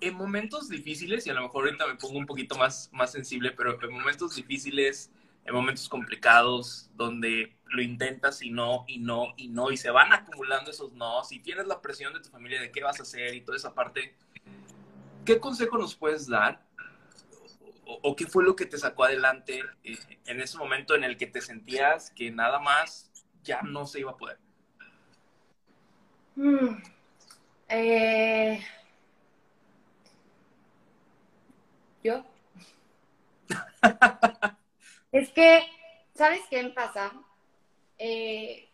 [0.00, 3.52] en momentos difíciles, y a lo mejor ahorita me pongo un poquito más, más sensible,
[3.52, 5.10] pero en momentos difíciles,
[5.46, 10.12] en momentos complicados, donde lo intentas y no, y no, y no, y se van
[10.12, 13.34] acumulando esos no, y tienes la presión de tu familia de qué vas a hacer
[13.34, 14.16] y toda esa parte,
[15.24, 16.64] ¿qué consejo nos puedes dar?
[18.02, 21.28] ¿O, qué fue lo que te sacó adelante eh, en ese momento en el que
[21.28, 23.12] te sentías que nada más
[23.44, 24.38] ya no se iba a poder?
[26.34, 26.82] Mm,
[27.68, 28.66] eh,
[32.02, 32.24] ¿Yo?
[35.18, 35.66] es que,
[36.14, 37.12] ¿sabes qué me pasa?
[37.98, 38.68] Eh,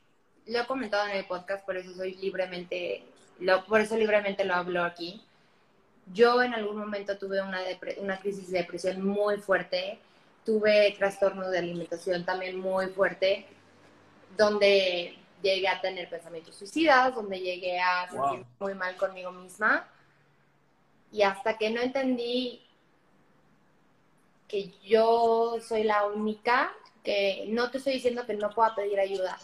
[0.47, 3.05] lo he comentado en el podcast, por eso soy libremente,
[3.41, 5.23] lo, por eso libremente lo hablo aquí.
[6.13, 7.61] Yo en algún momento tuve una,
[7.99, 9.99] una crisis de depresión muy fuerte,
[10.45, 13.47] tuve trastorno de alimentación también muy fuerte,
[14.37, 19.89] donde llegué a tener pensamientos suicidas, donde llegué a sentirme muy mal conmigo misma.
[21.13, 22.67] Y hasta que no entendí
[24.53, 26.71] que yo soy la única
[27.03, 29.39] que no te estoy diciendo que no pueda pedir ayuda,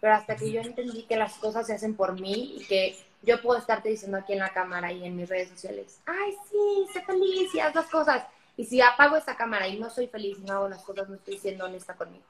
[0.00, 3.42] pero hasta que yo entendí que las cosas se hacen por mí y que yo
[3.42, 7.02] puedo estarte diciendo aquí en la cámara y en mis redes sociales, ay, sí, sé
[7.02, 8.24] feliz y haz las cosas.
[8.56, 11.16] Y si apago esta cámara y no soy feliz y no hago las cosas, no
[11.16, 12.24] estoy siendo honesta conmigo.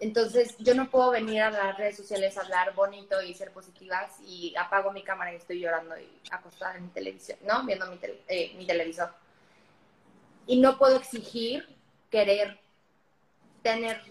[0.00, 4.12] Entonces, yo no puedo venir a las redes sociales a hablar bonito y ser positivas
[4.26, 7.64] y apago mi cámara y estoy llorando y acostada en mi televisión, ¿no?
[7.64, 9.10] Viendo mi, eh, mi televisor.
[10.48, 11.76] Y no puedo exigir
[12.10, 12.58] querer
[13.62, 14.02] tener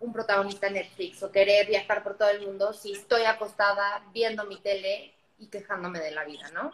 [0.00, 4.44] un protagonista en Netflix o querer viajar por todo el mundo si estoy acostada viendo
[4.46, 6.72] mi tele y quejándome de la vida, ¿no?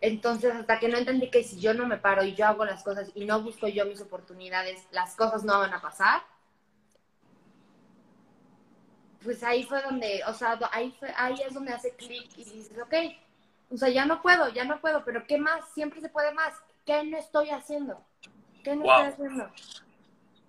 [0.00, 2.82] Entonces, hasta que no entendí que si yo no me paro y yo hago las
[2.82, 6.22] cosas y no busco yo mis oportunidades, las cosas no van a pasar.
[9.22, 12.94] Pues ahí fue donde, o sea, ahí, ahí es donde hace clic y dices, ok,
[13.70, 15.68] o sea, ya no puedo, ya no puedo, pero ¿qué más?
[15.74, 16.54] Siempre se puede más.
[16.86, 18.00] ¿Qué no estoy haciendo?
[18.62, 19.50] ¿Qué no estoy haciendo?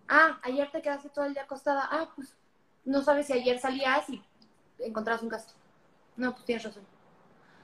[0.07, 1.89] Ah, ayer te quedaste todo el día acostada.
[1.91, 2.37] Ah, pues
[2.85, 4.23] no sabes si ayer salías y
[4.79, 5.55] encontrabas un caso.
[6.15, 6.85] No, pues tienes razón.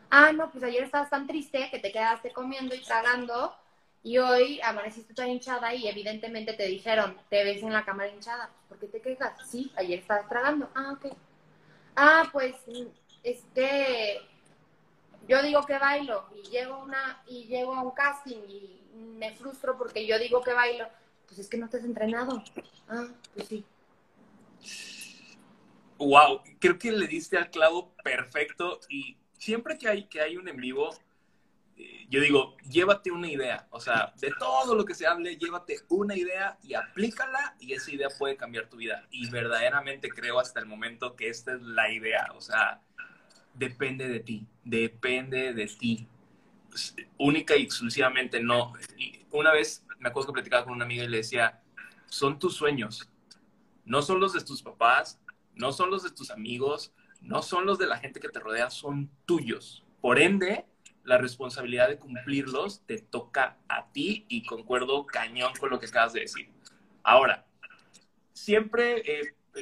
[0.09, 3.55] Ah, no, pues ayer estabas tan triste que te quedaste comiendo y tragando
[4.01, 8.49] y hoy amaneciste toda hinchada y evidentemente te dijeron, te ves en la cámara hinchada.
[8.67, 9.33] ¿Por qué te quejas?
[9.47, 10.69] Sí, ayer estabas tragando.
[10.73, 11.15] Ah, ok.
[11.95, 12.55] Ah, pues,
[13.23, 14.19] este,
[15.27, 19.77] yo digo que bailo y llego, una, y llego a un casting y me frustro
[19.77, 20.87] porque yo digo que bailo
[21.25, 22.43] pues es que no te has entrenado.
[22.87, 23.65] Ah, pues sí.
[25.97, 30.47] Wow, creo que le diste al clavo perfecto y siempre que hay, que hay un
[30.47, 30.93] en vivo,
[31.77, 35.79] eh, yo digo, llévate una idea, o sea, de todo lo que se hable, llévate
[35.89, 39.07] una idea y aplícala y esa idea puede cambiar tu vida.
[39.09, 42.81] Y verdaderamente creo hasta el momento que esta es la idea, o sea,
[43.53, 46.07] depende de ti, depende de ti.
[47.17, 48.73] Única y exclusivamente no.
[49.31, 51.61] Una vez me acuerdo que platicaba con una amiga y le decía,
[52.07, 53.09] son tus sueños,
[53.85, 55.19] no son los de tus papás,
[55.55, 58.69] no son los de tus amigos, no son los de la gente que te rodea,
[58.69, 59.83] son tuyos.
[60.01, 60.65] Por ende,
[61.03, 66.13] la responsabilidad de cumplirlos te toca a ti y concuerdo cañón con lo que acabas
[66.13, 66.49] de decir.
[67.03, 67.45] Ahora,
[68.33, 69.03] siempre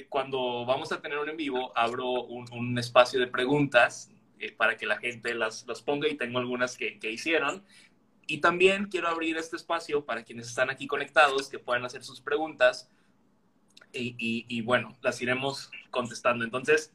[0.09, 4.85] cuando vamos a tener un en vivo, abro un, espacio de preguntas eh, para que
[4.85, 7.63] la gente las, ponga y tengo algunas que, que hicieron.
[8.27, 12.21] Y también quiero abrir este espacio para quienes están aquí conectados, que puedan hacer sus
[12.21, 12.89] preguntas
[13.93, 16.45] y, bueno, las iremos contestando.
[16.45, 16.93] Entonces,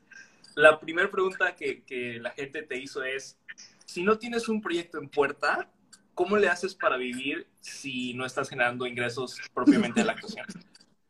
[0.55, 3.39] la primera pregunta que, que, la gente te hizo es,
[3.85, 5.71] si no tienes un proyecto en puerta,
[6.15, 10.47] ¿cómo le haces para vivir si no estás generando ingresos propiamente de la actuación?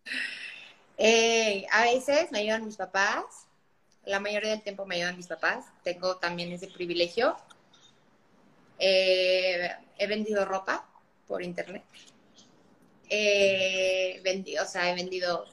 [0.99, 3.47] Eh, a veces me ayudan mis papás,
[4.05, 7.37] la mayoría del tiempo me ayudan mis papás, tengo también ese privilegio.
[8.79, 10.87] Eh, he vendido ropa
[11.27, 11.85] por internet.
[13.09, 15.47] He vendido, o sea, he vendido,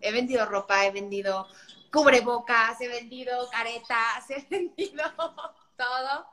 [0.00, 1.46] he vendido ropa, he vendido
[1.92, 5.04] cubrebocas, he vendido caretas, he vendido
[5.76, 6.26] todo.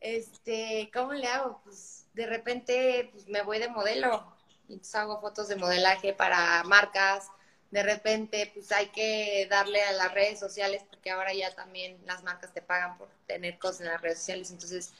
[0.00, 1.60] Este, ¿cómo le hago?
[1.64, 4.37] Pues de repente pues, me voy de modelo.
[4.68, 7.28] Y hago fotos de modelaje para marcas.
[7.70, 12.22] De repente, pues hay que darle a las redes sociales porque ahora ya también las
[12.22, 14.50] marcas te pagan por tener cosas en las redes sociales.
[14.50, 14.92] Entonces,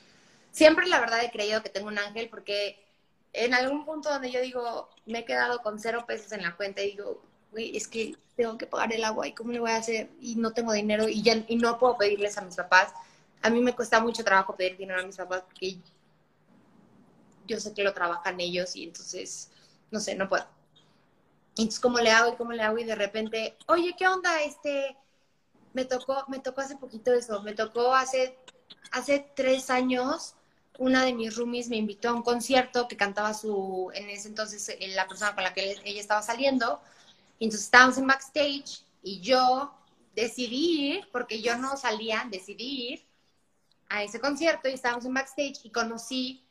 [0.53, 2.83] siempre la verdad he creído que tengo un ángel porque
[3.33, 6.83] en algún punto donde yo digo, me he quedado con cero pesos en la cuenta
[6.83, 9.77] y digo, güey, es que tengo que pagar el agua y cómo le voy a
[9.77, 12.93] hacer y no tengo dinero y, ya, y no puedo pedirles a mis papás.
[13.43, 15.79] A mí me cuesta mucho trabajo pedir dinero a mis papás porque
[17.47, 19.51] yo sé que lo trabajan ellos y entonces,
[19.91, 20.47] no sé, no puedo.
[21.51, 22.79] Entonces, ¿cómo le hago y cómo le hago?
[22.79, 24.43] Y de repente, oye, ¿qué onda?
[24.43, 24.97] Este,
[25.73, 28.39] me tocó, me tocó hace poquito eso, me tocó hace,
[28.93, 30.35] hace tres años
[30.79, 34.69] una de mis roomies me invitó a un concierto que cantaba su, en ese entonces,
[34.69, 36.81] eh, la persona con la que ella estaba saliendo.
[37.39, 39.75] Y entonces estábamos en backstage y yo
[40.15, 43.07] decidí ir, porque yo no salía, decidí ir
[43.89, 46.45] a ese concierto y estábamos en backstage y conocí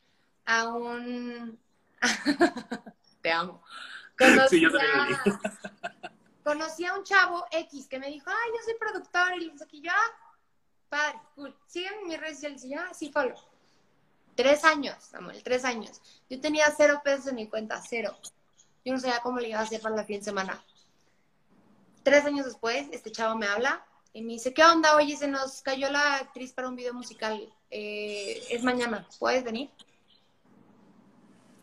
[0.44, 1.58] a un...
[3.22, 3.62] Te amo.
[4.18, 5.22] Conocí, a...
[6.44, 9.80] conocí a un chavo X que me dijo, ay, yo soy productor y le dije,
[9.80, 10.36] yo, ah,
[10.88, 13.36] padre, cool, sígueme en mis redes sociales y yo, ah, sí, follow.
[14.34, 16.00] Tres años, Samuel, tres años.
[16.30, 18.16] Yo tenía cero pesos en mi cuenta, cero.
[18.84, 20.64] Yo no sabía cómo le iba a hacer para la fin de semana.
[22.02, 24.96] Tres años después, este chavo me habla y me dice, ¿qué onda?
[24.96, 27.52] Oye, se nos cayó la actriz para un video musical.
[27.70, 29.70] Eh, es mañana, ¿puedes venir?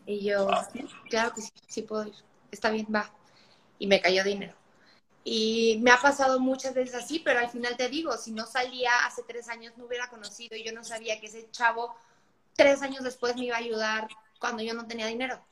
[0.06, 0.48] Y yo,
[1.10, 2.14] claro que sí, sí puedo ir.
[2.50, 3.10] Está bien, va.
[3.78, 4.54] Y me cayó dinero.
[5.24, 8.92] Y me ha pasado muchas veces así, pero al final te digo, si no salía
[9.04, 11.96] hace tres años, no hubiera conocido y yo no sabía que ese chavo
[12.54, 14.06] tres años después me iba a ayudar
[14.38, 15.44] cuando yo no tenía dinero.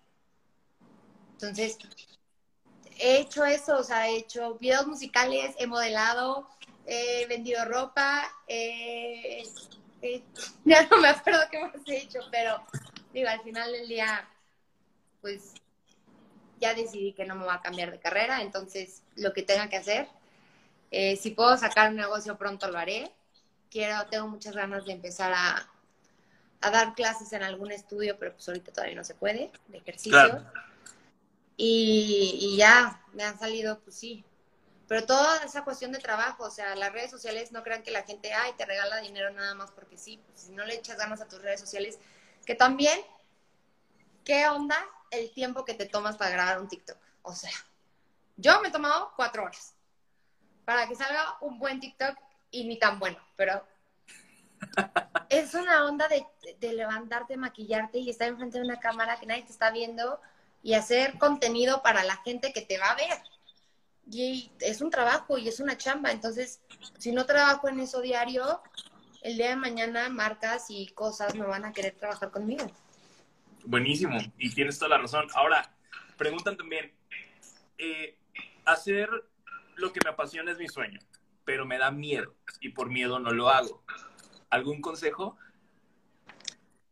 [1.33, 1.77] Entonces,
[2.99, 6.49] he hecho eso, o sea, he hecho videos musicales, he modelado,
[6.87, 8.31] he vendido ropa,
[10.65, 12.63] ya no me acuerdo qué más he hecho, pero
[13.13, 14.29] digo, al final del día,
[15.25, 15.55] pues
[16.61, 19.79] ya decidí que no me voy a cambiar de carrera, entonces lo que tenga que
[19.79, 20.07] hacer,
[20.91, 23.11] eh, si puedo sacar un negocio pronto lo haré.
[23.71, 25.67] Quiero, tengo muchas ganas de empezar a,
[26.61, 30.45] a dar clases en algún estudio, pero pues ahorita todavía no se puede, de ejercicio.
[31.57, 34.27] Y, y, ya, me han salido, pues sí.
[34.89, 38.03] Pero toda esa cuestión de trabajo, o sea, las redes sociales no crean que la
[38.03, 41.23] gente, ay, te regala dinero nada más porque sí, pues, si no le echas ganas
[41.23, 41.99] a tus redes sociales,
[42.45, 43.01] que también,
[44.23, 44.77] ¿qué onda
[45.17, 46.97] el tiempo que te tomas para grabar un TikTok?
[47.23, 47.51] O sea,
[48.37, 49.75] yo me he tomado cuatro horas
[50.65, 52.17] para que salga un buen TikTok
[52.51, 53.67] y ni tan bueno, pero
[55.29, 56.27] es una onda de,
[56.59, 60.21] de, levantarte, maquillarte y estar enfrente de una cámara que nadie te está viendo
[60.63, 63.23] y hacer contenido para la gente que te va a ver.
[64.11, 66.11] Y es un trabajo y es una chamba.
[66.11, 66.61] Entonces,
[66.99, 68.63] si no trabajo en eso diario,
[69.23, 72.67] el día de mañana marcas y cosas no van a querer trabajar conmigo.
[73.67, 75.27] Buenísimo, y tienes toda la razón.
[75.35, 75.75] Ahora,
[76.17, 76.93] preguntan también,
[77.79, 78.17] eh,
[78.65, 79.09] hacer
[79.77, 81.01] lo que me apasiona es mi sueño,
[81.45, 83.83] pero me da miedo y por miedo no lo hago.
[84.51, 85.37] ¿Algún consejo?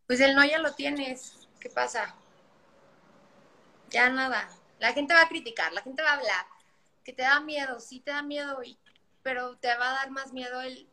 [0.07, 1.47] Pues el no ya lo tienes.
[1.59, 2.15] ¿Qué pasa?
[3.89, 4.49] Ya nada.
[4.79, 6.45] La gente va a criticar, la gente va a hablar.
[7.05, 8.59] Que te da miedo, sí te da miedo,
[9.21, 10.89] pero te va a dar más miedo el,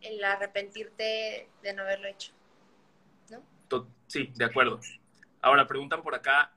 [0.00, 2.32] el arrepentirte de no haberlo hecho.
[3.30, 3.42] ¿No?
[4.06, 4.80] Sí, de acuerdo.
[5.44, 6.50] Ahora preguntan por acá,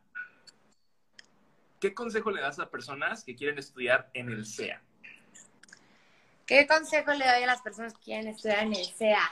[1.82, 4.82] ¿qué consejo le das a personas que quieren estudiar en el SEA?
[6.46, 9.30] ¿Qué consejo le doy a las personas que quieren estudiar en el SEA?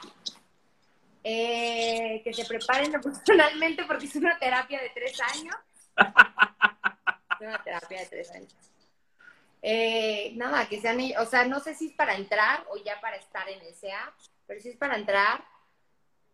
[1.24, 5.56] Eh, que se preparen emocionalmente porque es una terapia de tres años.
[7.40, 8.54] es una terapia de tres años.
[9.62, 13.16] Eh, nada, que sean, o sea, no sé si es para entrar o ya para
[13.16, 14.14] estar en el SEA,
[14.48, 15.46] pero si es para entrar,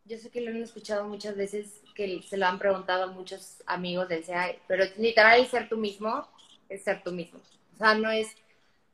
[0.06, 3.62] yo sé que lo han escuchado muchas veces, que se lo han preguntado a muchos
[3.66, 6.28] amigos del SEA, pero literal ser tú mismo
[6.70, 7.40] es ser tú mismo.
[7.76, 8.28] O sea, no es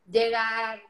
[0.09, 0.81] llegar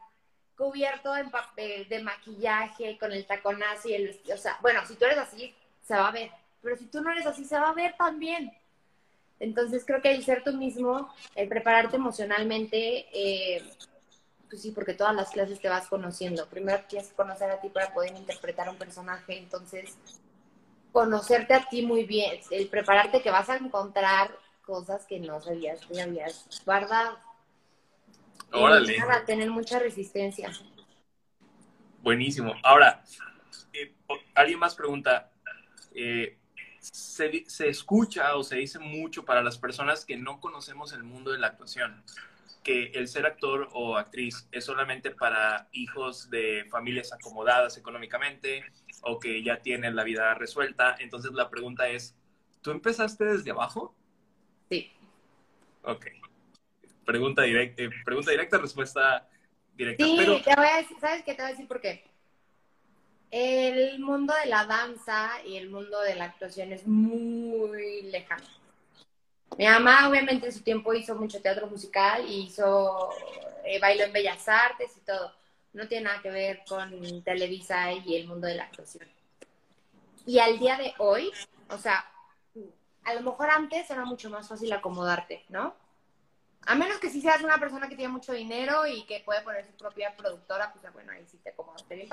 [0.58, 4.20] cubierto en papel de maquillaje, con el taconazo y el...
[4.34, 5.54] O sea, bueno, si tú eres así,
[5.84, 6.32] se va a ver.
[6.62, 8.52] Pero si tú no eres así, se va a ver también.
[9.40, 13.64] Entonces creo que el ser tú mismo, el prepararte emocionalmente, eh,
[14.50, 16.48] pues sí, porque todas las clases te vas conociendo.
[16.48, 19.98] Primero tienes que conocer a ti para poder interpretar un personaje, entonces
[20.92, 24.36] conocerte a ti muy bien, el prepararte que vas a encontrar
[24.66, 27.18] cosas que no sabías que habías guardado.
[28.52, 28.98] Órale.
[29.00, 30.52] Para tener mucha resistencia.
[32.02, 32.54] Buenísimo.
[32.64, 33.04] Ahora,
[33.74, 33.94] eh,
[34.34, 35.32] alguien más pregunta,
[35.94, 36.38] eh,
[36.80, 41.32] se, se, escucha o se dice mucho para las personas que no conocemos el mundo
[41.32, 42.04] de la actuación,
[42.68, 48.66] que el ser actor o actriz es solamente para hijos de familias acomodadas económicamente
[49.04, 50.98] o que ya tienen la vida resuelta.
[51.00, 52.14] Entonces la pregunta es,
[52.62, 53.96] ¿tú empezaste desde abajo?
[54.70, 54.92] Sí.
[55.84, 56.08] Ok.
[57.06, 59.30] Pregunta directa, eh, pregunta directa, respuesta
[59.74, 60.04] directa.
[60.04, 61.36] Sí, te voy a decir, ¿sabes qué?
[61.36, 62.04] Te voy a decir por qué.
[63.32, 68.46] El mundo de la danza y el mundo de la actuación es muy lejano.
[69.58, 73.10] Mi mamá, obviamente, en su tiempo hizo mucho teatro musical y hizo
[73.66, 75.34] eh, bailo en Bellas Artes y todo.
[75.74, 79.08] No tiene nada que ver con Televisa y el mundo de la actuación.
[80.28, 81.32] Y al día de hoy,
[81.70, 82.06] o sea,
[83.04, 85.74] a lo mejor antes era mucho más fácil acomodarte, ¿no?
[86.68, 89.66] A menos que si seas una persona que tiene mucho dinero y que puede poner
[89.66, 92.08] su propia productora, pues bueno, ahí sí te acomodas bien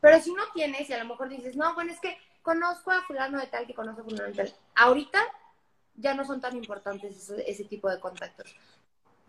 [0.00, 3.02] Pero si no tienes y a lo mejor dices, no, bueno, es que conozco a
[3.02, 4.54] fulano de tal que conozco a fulano de tal.
[4.74, 5.26] Ahorita
[5.96, 8.54] ya no son tan importantes ese, tipo de contactos.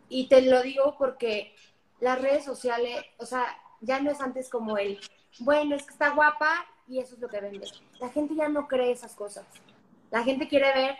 [0.09, 1.55] Y te lo digo porque
[1.99, 3.45] las redes sociales, o sea,
[3.81, 4.99] ya no es antes como el,
[5.39, 7.67] bueno, es que está guapa y eso es lo que vende.
[7.99, 9.45] La gente ya no cree esas cosas.
[10.11, 10.95] La gente quiere ver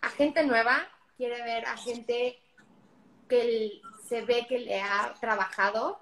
[0.00, 2.38] a gente nueva, quiere ver a gente
[3.28, 6.00] que se ve que le ha trabajado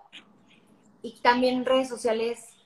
[1.03, 2.57] y también redes sociales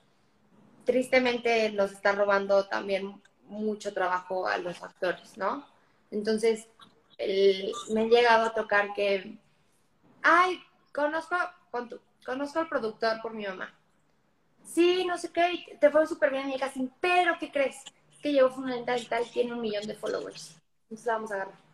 [0.85, 5.65] tristemente nos está robando también mucho trabajo a los actores, ¿no?
[6.15, 6.67] Entonces,
[7.17, 9.37] me han llegado a tocar que,
[10.21, 10.61] ay,
[10.93, 11.35] conozco,
[12.25, 13.73] conozco al productor por mi mamá.
[14.63, 17.77] Sí, no sé qué, te fue súper bien en el casting, pero ¿qué crees?
[18.11, 20.55] Es que llegó fundamental y tal, tiene un millón de followers.
[20.83, 21.65] Entonces la vamos a agarrar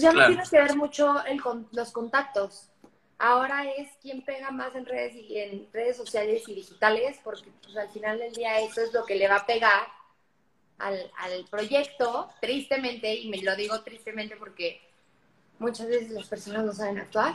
[0.00, 1.40] ya no tienes que ver mucho el,
[1.72, 2.68] los contactos.
[3.18, 7.76] Ahora es quien pega más en redes y en redes sociales y digitales, porque pues,
[7.76, 9.86] al final del día eso es lo que le va a pegar
[10.78, 14.80] al, al proyecto, tristemente, y me lo digo tristemente porque
[15.58, 17.34] muchas veces las personas no saben actuar,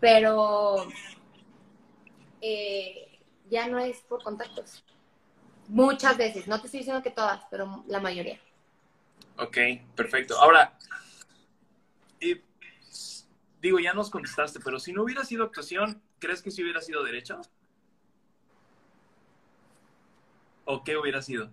[0.00, 0.86] pero
[2.40, 3.18] eh,
[3.50, 4.84] ya no es por contactos.
[5.68, 8.40] Muchas veces, no te estoy diciendo que todas, pero la mayoría.
[9.38, 9.56] Ok,
[9.94, 10.38] perfecto.
[10.38, 10.76] Ahora,
[13.60, 17.04] digo, ya nos contestaste, pero si no hubiera sido actuación, ¿crees que si hubiera sido
[17.04, 17.40] derecho?
[20.64, 21.52] ¿O qué hubiera sido?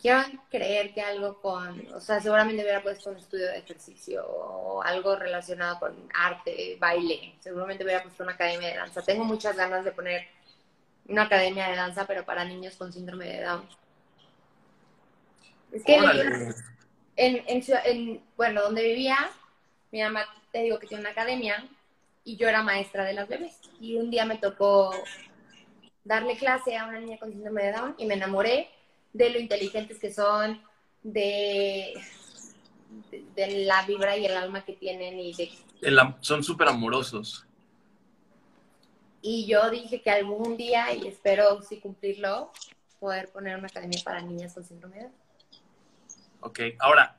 [0.00, 4.82] Quiero creer que algo con, o sea, seguramente hubiera puesto un estudio de ejercicio o
[4.82, 9.02] algo relacionado con arte, baile, seguramente hubiera puesto una academia de danza.
[9.02, 10.26] Tengo muchas ganas de poner
[11.08, 13.68] una academia de danza, pero para niños con síndrome de Down.
[15.72, 15.96] Es que
[17.16, 19.16] en, en, en, bueno, donde vivía,
[19.90, 21.66] mi mamá, te digo que tiene una academia
[22.24, 23.58] y yo era maestra de las bebés.
[23.80, 24.94] Y un día me tocó
[26.04, 28.70] darle clase a una niña con síndrome de Down y me enamoré
[29.16, 30.60] de lo inteligentes que son,
[31.02, 31.94] de,
[33.34, 35.50] de, la vibra y el alma que tienen y de...
[36.20, 37.46] son súper amorosos.
[39.22, 42.52] Y yo dije que algún día, y espero sí cumplirlo,
[43.00, 45.10] poder poner una academia para niñas con síndrome de
[46.40, 47.18] Ok, ahora,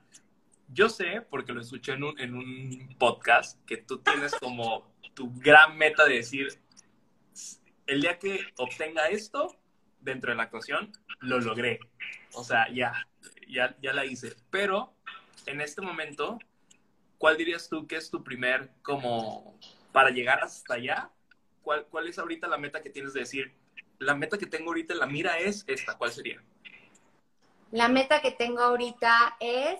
[0.71, 5.33] yo sé, porque lo escuché en un, en un podcast, que tú tienes como tu
[5.39, 6.47] gran meta de decir,
[7.87, 9.55] el día que obtenga esto,
[10.07, 11.79] dentro de la actuación, lo logré.
[12.33, 12.93] O sea, ya,
[13.47, 14.35] ya, ya la hice.
[14.49, 14.93] Pero
[15.45, 16.39] en este momento,
[17.17, 19.59] ¿cuál dirías tú que es tu primer, como,
[19.91, 21.11] para llegar hasta allá?
[21.61, 23.53] ¿Cuál, cuál es ahorita la meta que tienes de decir,
[23.99, 25.97] la meta que tengo ahorita la mira es esta?
[25.97, 26.41] ¿Cuál sería?
[27.71, 29.79] La meta que tengo ahorita es...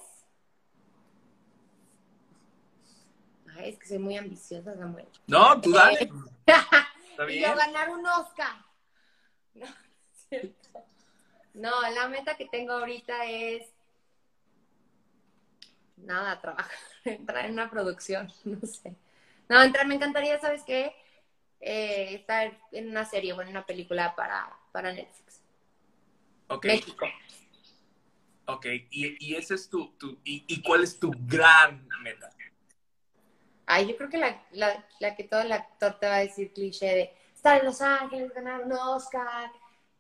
[3.56, 5.08] Ay, es que soy muy ambiciosa, Samuel.
[5.26, 6.12] No, tú dale.
[7.30, 8.68] y yo ganar un Oscar.
[10.32, 10.88] No.
[11.58, 13.74] No, la meta que tengo ahorita es
[15.98, 18.96] nada, trabajar, entrar en una producción, no sé.
[19.50, 20.94] No, entrar, me encantaría, ¿sabes qué?
[21.60, 25.42] Eh, estar en una serie o en una película para, para Netflix.
[26.48, 26.66] Ok.
[26.66, 27.06] México.
[28.46, 32.30] Ok, y, ese es tu, y, cuál es tu gran meta?
[33.66, 34.42] Ay, yo creo que la,
[35.00, 38.34] la que todo el actor te va a decir cliché de estar en Los Ángeles,
[38.34, 39.52] ganar un Oscar,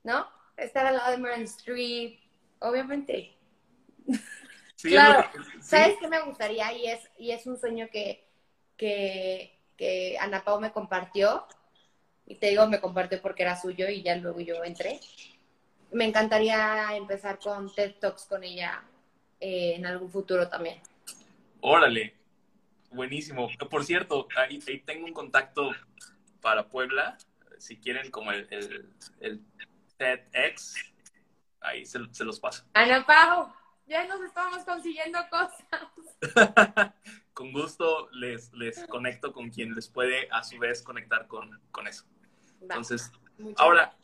[0.07, 0.25] ¿no?
[0.55, 2.17] Estar al lado de Meryl Streep,
[2.59, 3.35] obviamente.
[4.81, 5.29] claro,
[5.61, 6.71] ¿sabes qué me gustaría?
[6.71, 8.25] Y es, y es un sueño que,
[8.77, 11.45] que, que Ana Pau me compartió.
[12.25, 15.01] Y te digo, me compartió porque era suyo y ya luego yo entré.
[15.91, 18.83] Me encantaría empezar con TED Talks con ella
[19.41, 20.79] eh, en algún futuro también.
[21.59, 22.13] Órale,
[22.91, 23.49] buenísimo.
[23.69, 25.71] Por cierto, ahí, tengo un contacto
[26.41, 27.17] para Puebla,
[27.57, 28.47] si quieren como el,
[29.19, 29.41] el
[29.97, 30.75] TEDx.
[31.61, 32.63] Ahí se, los paso.
[32.73, 33.51] Ana Pau,
[33.87, 35.63] ya nos estamos consiguiendo cosas.
[37.33, 42.05] con gusto les, les conecto con quien les puede a su vez conectar con, eso.
[42.61, 43.11] Entonces,
[43.57, 43.95] ahora,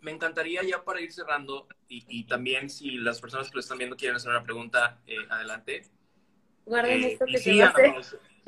[0.00, 3.96] me encantaría ya para ir cerrando y, también si las personas que lo están viendo
[3.96, 5.82] quieren hacer una pregunta, eh, adelante.
[6.64, 7.60] Guarden eh, esto que sí,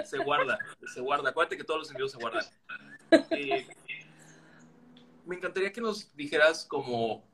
[0.04, 1.30] se, guarda, se guarda.
[1.30, 2.44] Acuérdate que todos los envíos se guardan.
[3.30, 3.66] Eh,
[5.24, 7.24] me encantaría que nos dijeras como,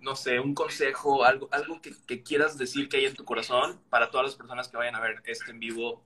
[0.00, 4.10] no sé, un consejo, algo, algo que, quieras decir que hay en tu corazón para
[4.10, 6.02] todas las personas que vayan a ver este en vivo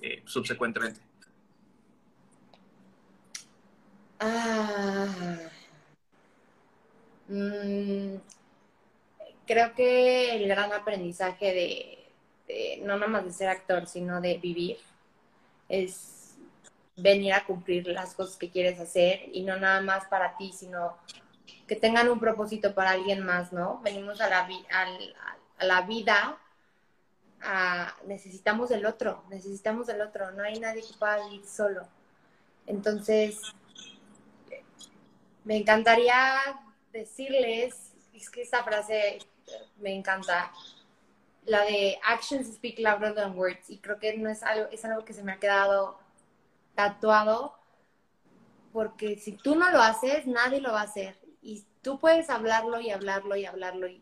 [0.00, 1.00] eh, subsecuentemente.
[4.20, 5.06] Ah,
[7.28, 8.16] mm,
[9.46, 11.98] creo que el gran aprendizaje de,
[12.48, 14.78] de, no nada más de ser actor, sino de vivir,
[15.68, 16.17] es
[16.98, 20.96] venir a cumplir las cosas que quieres hacer y no nada más para ti, sino
[21.66, 23.80] que tengan un propósito para alguien más, ¿no?
[23.82, 24.48] Venimos a la,
[25.58, 26.38] a la vida,
[28.06, 31.86] necesitamos del otro, necesitamos del otro, no hay nadie que pueda vivir solo.
[32.66, 33.40] Entonces,
[35.44, 36.40] me encantaría
[36.92, 39.18] decirles, es que esta frase
[39.78, 40.52] me encanta,
[41.44, 45.04] la de actions speak louder than words, y creo que no es algo, es algo
[45.04, 45.98] que se me ha quedado
[46.78, 47.58] tatuado,
[48.72, 51.18] porque si tú no lo haces, nadie lo va a hacer.
[51.42, 53.88] Y tú puedes hablarlo y hablarlo y hablarlo.
[53.88, 54.00] Y,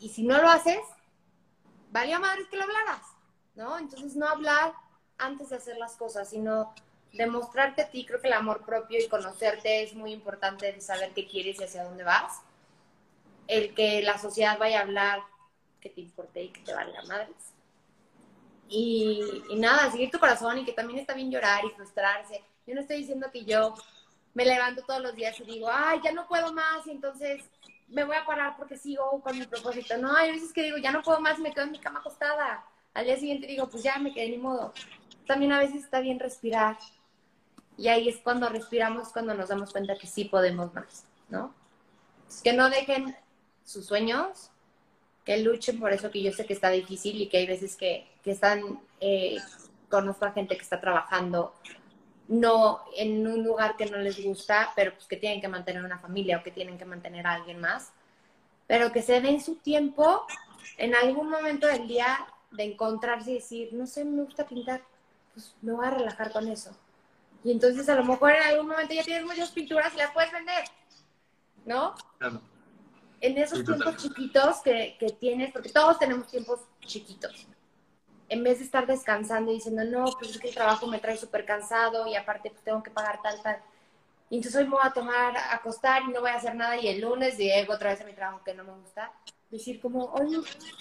[0.00, 0.80] y si no lo haces,
[1.90, 3.02] valía madres que lo hablaras,
[3.56, 3.78] ¿no?
[3.78, 4.72] Entonces no hablar
[5.18, 6.72] antes de hacer las cosas, sino
[7.12, 8.06] demostrarte a ti.
[8.06, 11.64] Creo que el amor propio y conocerte es muy importante de saber qué quieres y
[11.64, 12.40] hacia dónde vas.
[13.48, 15.20] El que la sociedad vaya a hablar
[15.78, 17.57] que te importe y que te valga madres.
[18.68, 22.42] Y, nada, seguir tu corazón y que también está bien llorar y frustrarse.
[22.66, 23.74] Yo no estoy diciendo que yo
[24.34, 27.42] me levanto todos los días y digo, ay, ya no puedo más y entonces
[27.88, 29.96] me voy a parar porque sigo con mi propósito.
[29.96, 32.00] No, hay veces que digo, ya no puedo más y me quedo en mi cama
[32.00, 32.64] acostada.
[32.94, 34.72] al día siguiente digo, pues ya me quedé ni modo.
[35.26, 36.76] También a veces está bien respirar.
[37.78, 41.54] Y ahí es cuando respiramos, cuando nos damos cuenta que sí podemos más, ¿no?
[42.42, 43.16] que no dejen
[43.64, 44.50] sus sueños,
[45.28, 48.08] que luchen por eso que yo sé que está difícil y que hay veces que,
[48.24, 49.36] que están, eh,
[49.90, 51.52] conozco a gente que está trabajando
[52.28, 55.98] no en un lugar que no les gusta, pero pues que tienen que mantener una
[55.98, 57.92] familia o que tienen que mantener a alguien más,
[58.66, 60.26] pero que se den su tiempo
[60.78, 64.80] en algún momento del día de encontrarse y decir, no sé, me gusta pintar,
[65.34, 66.74] pues me voy a relajar con eso.
[67.44, 70.32] Y entonces a lo mejor en algún momento ya tienes muchas pinturas y las puedes
[70.32, 70.64] vender,
[71.66, 71.94] ¿no?
[72.16, 72.40] Claro.
[73.20, 77.48] En esos tiempos chiquitos que, que tienes, porque todos tenemos tiempos chiquitos
[78.28, 81.16] en vez de estar descansando y diciendo, no, pues es que el trabajo me trae
[81.16, 83.58] súper cansado y aparte pues tengo que pagar tal, tal.
[84.30, 86.76] Y entonces hoy me voy a tomar, a acostar y no voy a hacer nada
[86.76, 89.12] y el lunes llego otra vez a mi trabajo que no me gusta.
[89.50, 90.36] Decir como, hoy,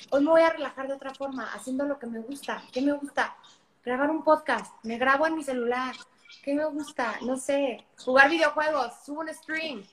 [0.10, 2.62] hoy me voy a relajar de otra forma, haciendo lo que me gusta.
[2.74, 3.38] ¿Qué me gusta?
[3.86, 5.96] Grabar un podcast, me grabo en mi celular.
[6.44, 7.18] ¿Qué me gusta?
[7.22, 9.86] No sé, jugar videojuegos, subo un stream.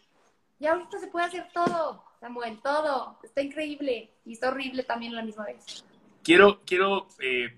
[0.59, 3.19] Y ahorita se puede hacer todo, Samuel, todo.
[3.23, 5.85] Está increíble y está horrible también a la misma vez.
[6.23, 7.55] Quiero, quiero eh,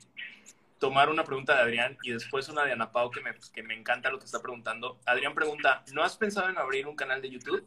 [0.81, 3.79] tomar una pregunta de Adrián y después una de Ana Pau que me, que me
[3.79, 4.99] encanta lo que está preguntando.
[5.07, 7.65] Adrián pregunta, ¿no has pensado en abrir un canal de YouTube?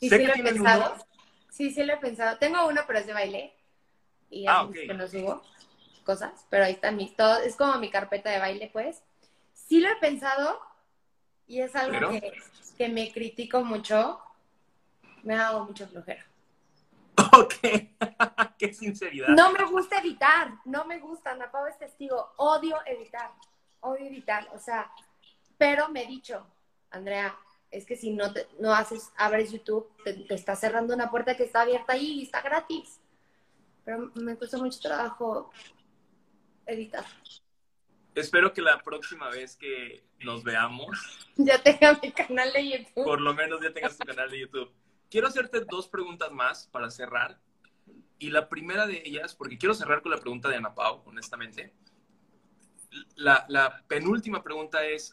[0.00, 0.96] Sí, sí lo he pensado.
[1.48, 2.36] Sí, sí lo he pensado.
[2.36, 3.54] Tengo uno, pero es de baile.
[4.28, 5.42] Y ah, que no subo
[6.04, 9.02] cosas, pero ahí está mi, todo, es como mi carpeta de baile, pues.
[9.54, 10.60] Sí lo he pensado
[11.46, 12.34] y es algo que,
[12.76, 14.20] que me critico mucho.
[15.22, 16.24] Me ha dado mucha flojera.
[17.34, 17.54] Ok,
[18.58, 19.28] qué sinceridad.
[19.28, 23.30] No me gusta editar, no me gusta, Ana Pau es testigo, odio editar,
[23.80, 24.90] odio editar, o sea,
[25.56, 26.46] pero me he dicho,
[26.90, 27.34] Andrea,
[27.70, 31.44] es que si no, te, no haces, abres YouTube, te, está cerrando una puerta que
[31.44, 33.00] está abierta ahí y está gratis.
[33.84, 35.50] Pero me cuesta mucho trabajo
[36.66, 37.04] editar.
[38.14, 40.98] Espero que la próxima vez que nos veamos...
[41.36, 43.04] Ya tenga mi canal de YouTube.
[43.04, 44.70] Por lo menos ya tengas tu canal de YouTube
[45.12, 47.38] quiero hacerte dos preguntas más para cerrar.
[48.18, 51.74] Y la primera de ellas, porque quiero cerrar con la pregunta de Ana Pau, honestamente.
[53.16, 55.12] La, la, penúltima pregunta es,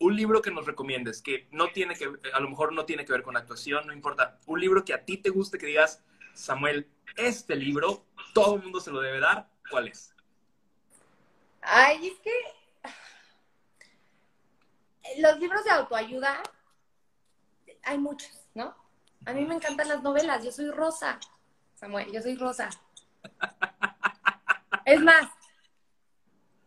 [0.00, 3.12] un libro que nos recomiendes, que no tiene que, a lo mejor no tiene que
[3.12, 6.02] ver con actuación, no importa, un libro que a ti te guste, que digas,
[6.32, 10.12] Samuel, este libro, todo el mundo se lo debe dar, ¿cuál es?
[11.60, 12.32] Ay, es que
[15.20, 16.42] los libros de autoayuda,
[17.84, 18.43] hay muchos.
[19.26, 21.18] A mí me encantan las novelas, yo soy rosa,
[21.74, 22.68] Samuel, yo soy rosa.
[24.86, 25.30] Es más,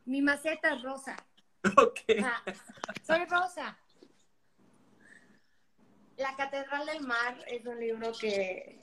[0.06, 1.16] mi maceta es rosa.
[1.78, 2.00] Ok.
[3.06, 3.78] soy rosa.
[6.16, 8.80] La Catedral del Mar es un libro que,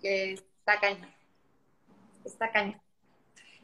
[0.00, 1.14] que está caña.
[2.24, 2.82] Está caña.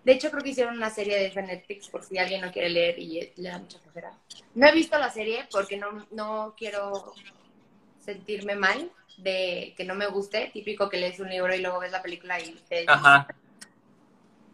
[0.05, 2.99] De hecho, creo que hicieron una serie de Netflix por si alguien no quiere leer
[3.01, 4.17] y le da mucha flojera.
[4.55, 7.15] No he visto la serie porque no, no quiero
[7.99, 11.93] sentirme mal, de que no me guste, típico que lees un libro y luego ves
[11.93, 12.85] la película y te...
[12.87, 13.27] Ajá.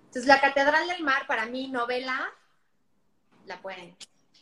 [0.06, 2.32] Entonces, La Catedral del Mar, para mí, novela,
[3.46, 3.96] la pueden.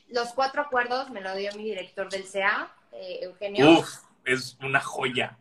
[0.09, 3.79] Los Cuatro Acuerdos me lo dio mi director del CA, eh, Eugenio.
[3.79, 3.89] Uf,
[4.25, 5.37] es una joya.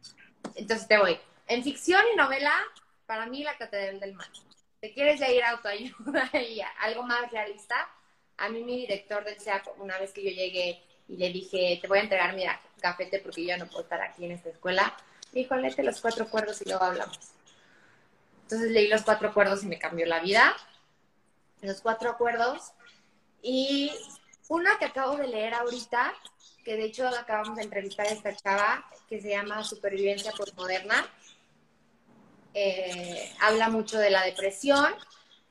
[0.56, 1.20] Entonces te voy.
[1.48, 2.54] En ficción y novela,
[3.06, 4.28] para mí, La Catedral del Mar.
[4.80, 7.76] ¿Te quieres ya ir a autoayuda y algo más realista?
[8.38, 10.82] A mí mi director del CEA, una vez que yo llegué
[11.12, 12.46] y le dije, te voy a entregar mi
[12.80, 14.96] cafete porque yo ya no puedo estar aquí en esta escuela.
[15.34, 17.20] Me dijo, léete los cuatro acuerdos y luego hablamos.
[18.44, 20.56] Entonces leí los cuatro acuerdos y me cambió la vida.
[21.60, 22.72] Los cuatro acuerdos.
[23.42, 23.92] Y
[24.48, 26.14] una que acabo de leer ahorita,
[26.64, 31.06] que de hecho acabamos de entrevistar a esta chava, que se llama Supervivencia Postmoderna.
[32.54, 34.96] Eh, habla mucho de la depresión,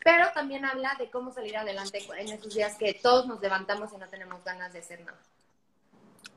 [0.03, 3.99] pero también habla de cómo salir adelante en esos días que todos nos levantamos y
[3.99, 5.19] no tenemos ganas de hacer nada.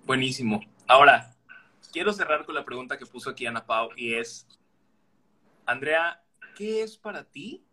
[0.05, 0.59] Buenísimo.
[0.85, 1.33] Ahora,
[1.93, 4.45] quiero cerrar con la pregunta que puso aquí Ana Pau y es,
[5.65, 6.21] Andrea,
[6.57, 7.63] ¿qué es para ti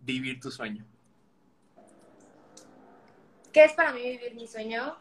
[0.00, 0.84] vivir tu sueño?
[3.52, 4.96] ¿Qué es para mí vivir mi sueño?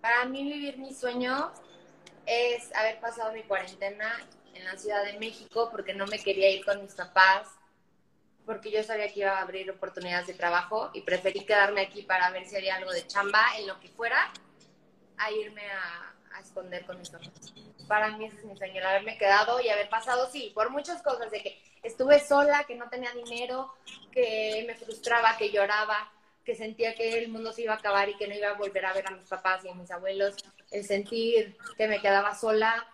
[0.00, 1.52] Para mí vivir mi sueño
[2.24, 4.10] es haber pasado mi cuarentena
[4.54, 7.48] en la Ciudad de México porque no me quería ir con mis papás,
[8.46, 12.30] porque yo sabía que iba a abrir oportunidades de trabajo y preferí quedarme aquí para
[12.30, 14.32] ver si había algo de chamba en lo que fuera,
[15.18, 17.54] a irme a, a esconder con mis ojos.
[17.88, 21.02] Para mí ese es mi sueño, el haberme quedado y haber pasado, sí, por muchas
[21.02, 23.74] cosas, de que estuve sola, que no tenía dinero,
[24.12, 26.10] que me frustraba, que lloraba,
[26.44, 28.84] que sentía que el mundo se iba a acabar y que no iba a volver
[28.84, 30.36] a ver a mis papás y a mis abuelos,
[30.70, 32.86] el sentir que me quedaba sola,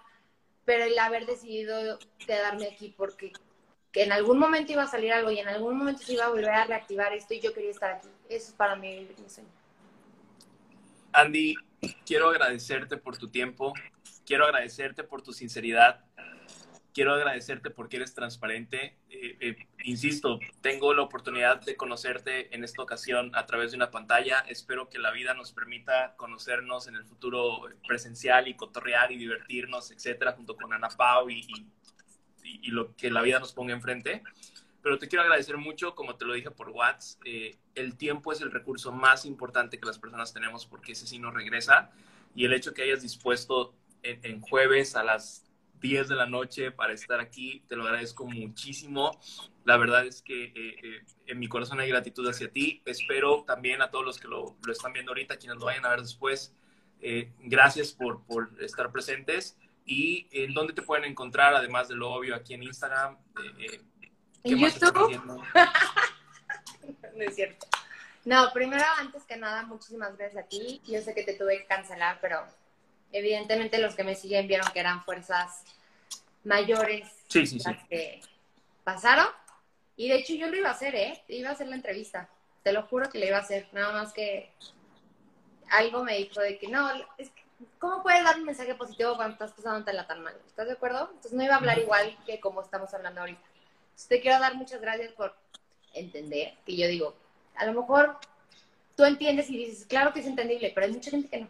[0.65, 3.33] pero el haber decidido quedarme aquí porque
[3.93, 6.29] que en algún momento iba a salir algo y en algún momento se iba a
[6.29, 8.09] volver a reactivar esto y yo quería estar aquí.
[8.29, 9.49] Eso es para mí mi sueño.
[11.13, 11.57] Andy,
[12.05, 13.73] quiero agradecerte por tu tiempo,
[14.27, 16.05] quiero agradecerte por tu sinceridad,
[16.93, 18.99] quiero agradecerte porque eres transparente.
[19.09, 23.91] Eh, eh, insisto, tengo la oportunidad de conocerte en esta ocasión a través de una
[23.91, 24.41] pantalla.
[24.41, 29.91] Espero que la vida nos permita conocernos en el futuro presencial y cotorrear y divertirnos,
[29.91, 31.47] etcétera, junto con Ana Pau y,
[32.43, 34.23] y, lo que la vida nos ponga enfrente.
[34.83, 38.41] Pero te quiero agradecer mucho, como te lo dije por WhatsApp, eh, el tiempo es
[38.41, 41.91] el recurso más importante que las personas tenemos porque ese sí nos regresa
[42.35, 45.51] y el hecho que hayas dispuesto en jueves a las
[45.81, 47.65] 10 de la noche para estar aquí.
[47.69, 49.19] Te lo agradezco muchísimo.
[49.65, 52.83] La verdad es que eh, eh, en mi corazón hay gratitud hacia ti.
[52.85, 55.91] Espero también a todos los que lo, lo están viendo ahorita, quienes lo vayan a
[55.91, 56.55] ver después.
[57.01, 59.59] Eh, gracias por, por, estar presentes.
[59.85, 63.19] ¿Y en dónde te pueden encontrar, además de lo obvio, aquí en Instagram?
[64.45, 65.21] ¿En YouTube?
[67.15, 67.67] no es cierto.
[68.25, 70.81] No, primero, antes que nada, muchísimas gracias a ti.
[70.87, 72.45] Yo sé que te tuve que cancelar, pero
[73.13, 75.65] evidentemente los que me siguen vieron que eran fuerzas
[76.45, 78.21] mayores las que
[78.85, 79.27] pasaron.
[79.97, 81.23] Y de hecho yo lo iba a hacer, ¿eh?
[81.29, 82.29] Iba a hacer la entrevista.
[82.63, 83.69] Te lo juro que lo iba a hacer.
[83.73, 84.53] Nada más que
[85.71, 87.43] algo me dijo de que no, es que,
[87.79, 90.35] ¿cómo puedes dar un mensaje positivo cuando estás pasando la tan mal?
[90.47, 91.09] ¿Estás de acuerdo?
[91.09, 93.41] Entonces no iba a hablar igual que como estamos hablando ahorita.
[94.09, 95.35] Te quiero dar muchas gracias por
[95.95, 97.17] entender que yo digo,
[97.55, 98.19] a lo mejor
[98.97, 101.49] tú entiendes y dices, claro que es entendible, pero hay mucha gente que no.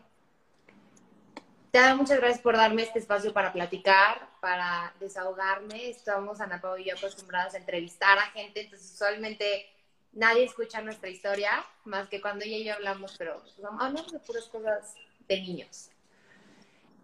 [1.71, 5.89] Te doy muchas gracias por darme este espacio para platicar, para desahogarme.
[5.89, 9.67] Estamos, Ana Pau y yo, acostumbradas a entrevistar a gente, entonces usualmente
[10.13, 14.19] nadie escucha nuestra historia, más que cuando ella y yo hablamos, pero pues, hablamos de
[14.19, 14.95] puras cosas
[15.29, 15.91] de niños.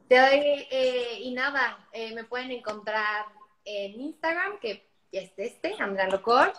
[0.08, 3.26] Te doy, eh, y nada, eh, me pueden encontrar
[3.64, 4.84] en Instagram, que
[5.18, 6.52] es este, Andrea Locor,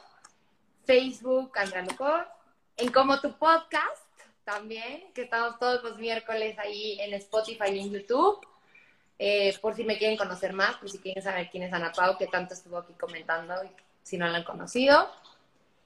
[0.86, 2.28] Facebook, Andrea Locor,
[2.78, 4.08] en Como Tu Podcast,
[4.48, 8.40] también, que estamos todos los miércoles ahí en Spotify y en YouTube.
[9.20, 12.18] Eh, por si me quieren conocer más, por si quieren saber quién es Ana Pau,
[12.18, 13.54] que tanto estuvo aquí comentando,
[14.04, 15.12] si no la han conocido.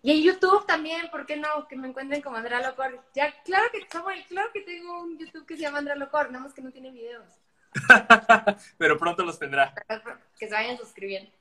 [0.04, 1.68] Y en YouTube también, ¿por qué no?
[1.68, 3.04] Que me encuentren como Andrea Locor.
[3.16, 6.54] Ya, claro que, claro que tengo un YouTube que se llama Andrea Locor, nada más
[6.54, 7.26] que no tiene videos.
[8.78, 9.74] Pero pronto los tendrá.
[10.38, 11.32] Que se vayan suscribiendo.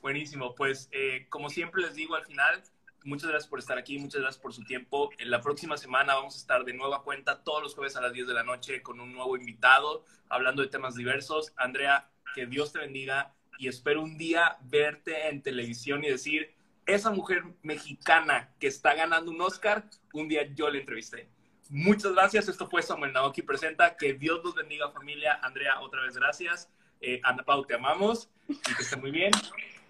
[0.00, 2.62] Buenísimo, pues eh, como siempre les digo al final,
[3.04, 5.10] muchas gracias por estar aquí, muchas gracias por su tiempo.
[5.18, 8.12] En la próxima semana vamos a estar de nueva cuenta todos los jueves a las
[8.12, 11.52] 10 de la noche con un nuevo invitado, hablando de temas diversos.
[11.56, 16.54] Andrea, que Dios te bendiga y espero un día verte en televisión y decir,
[16.86, 21.28] esa mujer mexicana que está ganando un Oscar, un día yo le entrevisté.
[21.70, 25.38] Muchas gracias, esto fue Samuel Naoki Presenta, que Dios los bendiga familia.
[25.42, 26.70] Andrea, otra vez gracias.
[27.00, 29.32] Eh, Ana Pau, te amamos y que esté muy bien.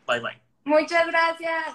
[0.08, 0.40] Bye bye.
[0.64, 1.74] Muchas gracias.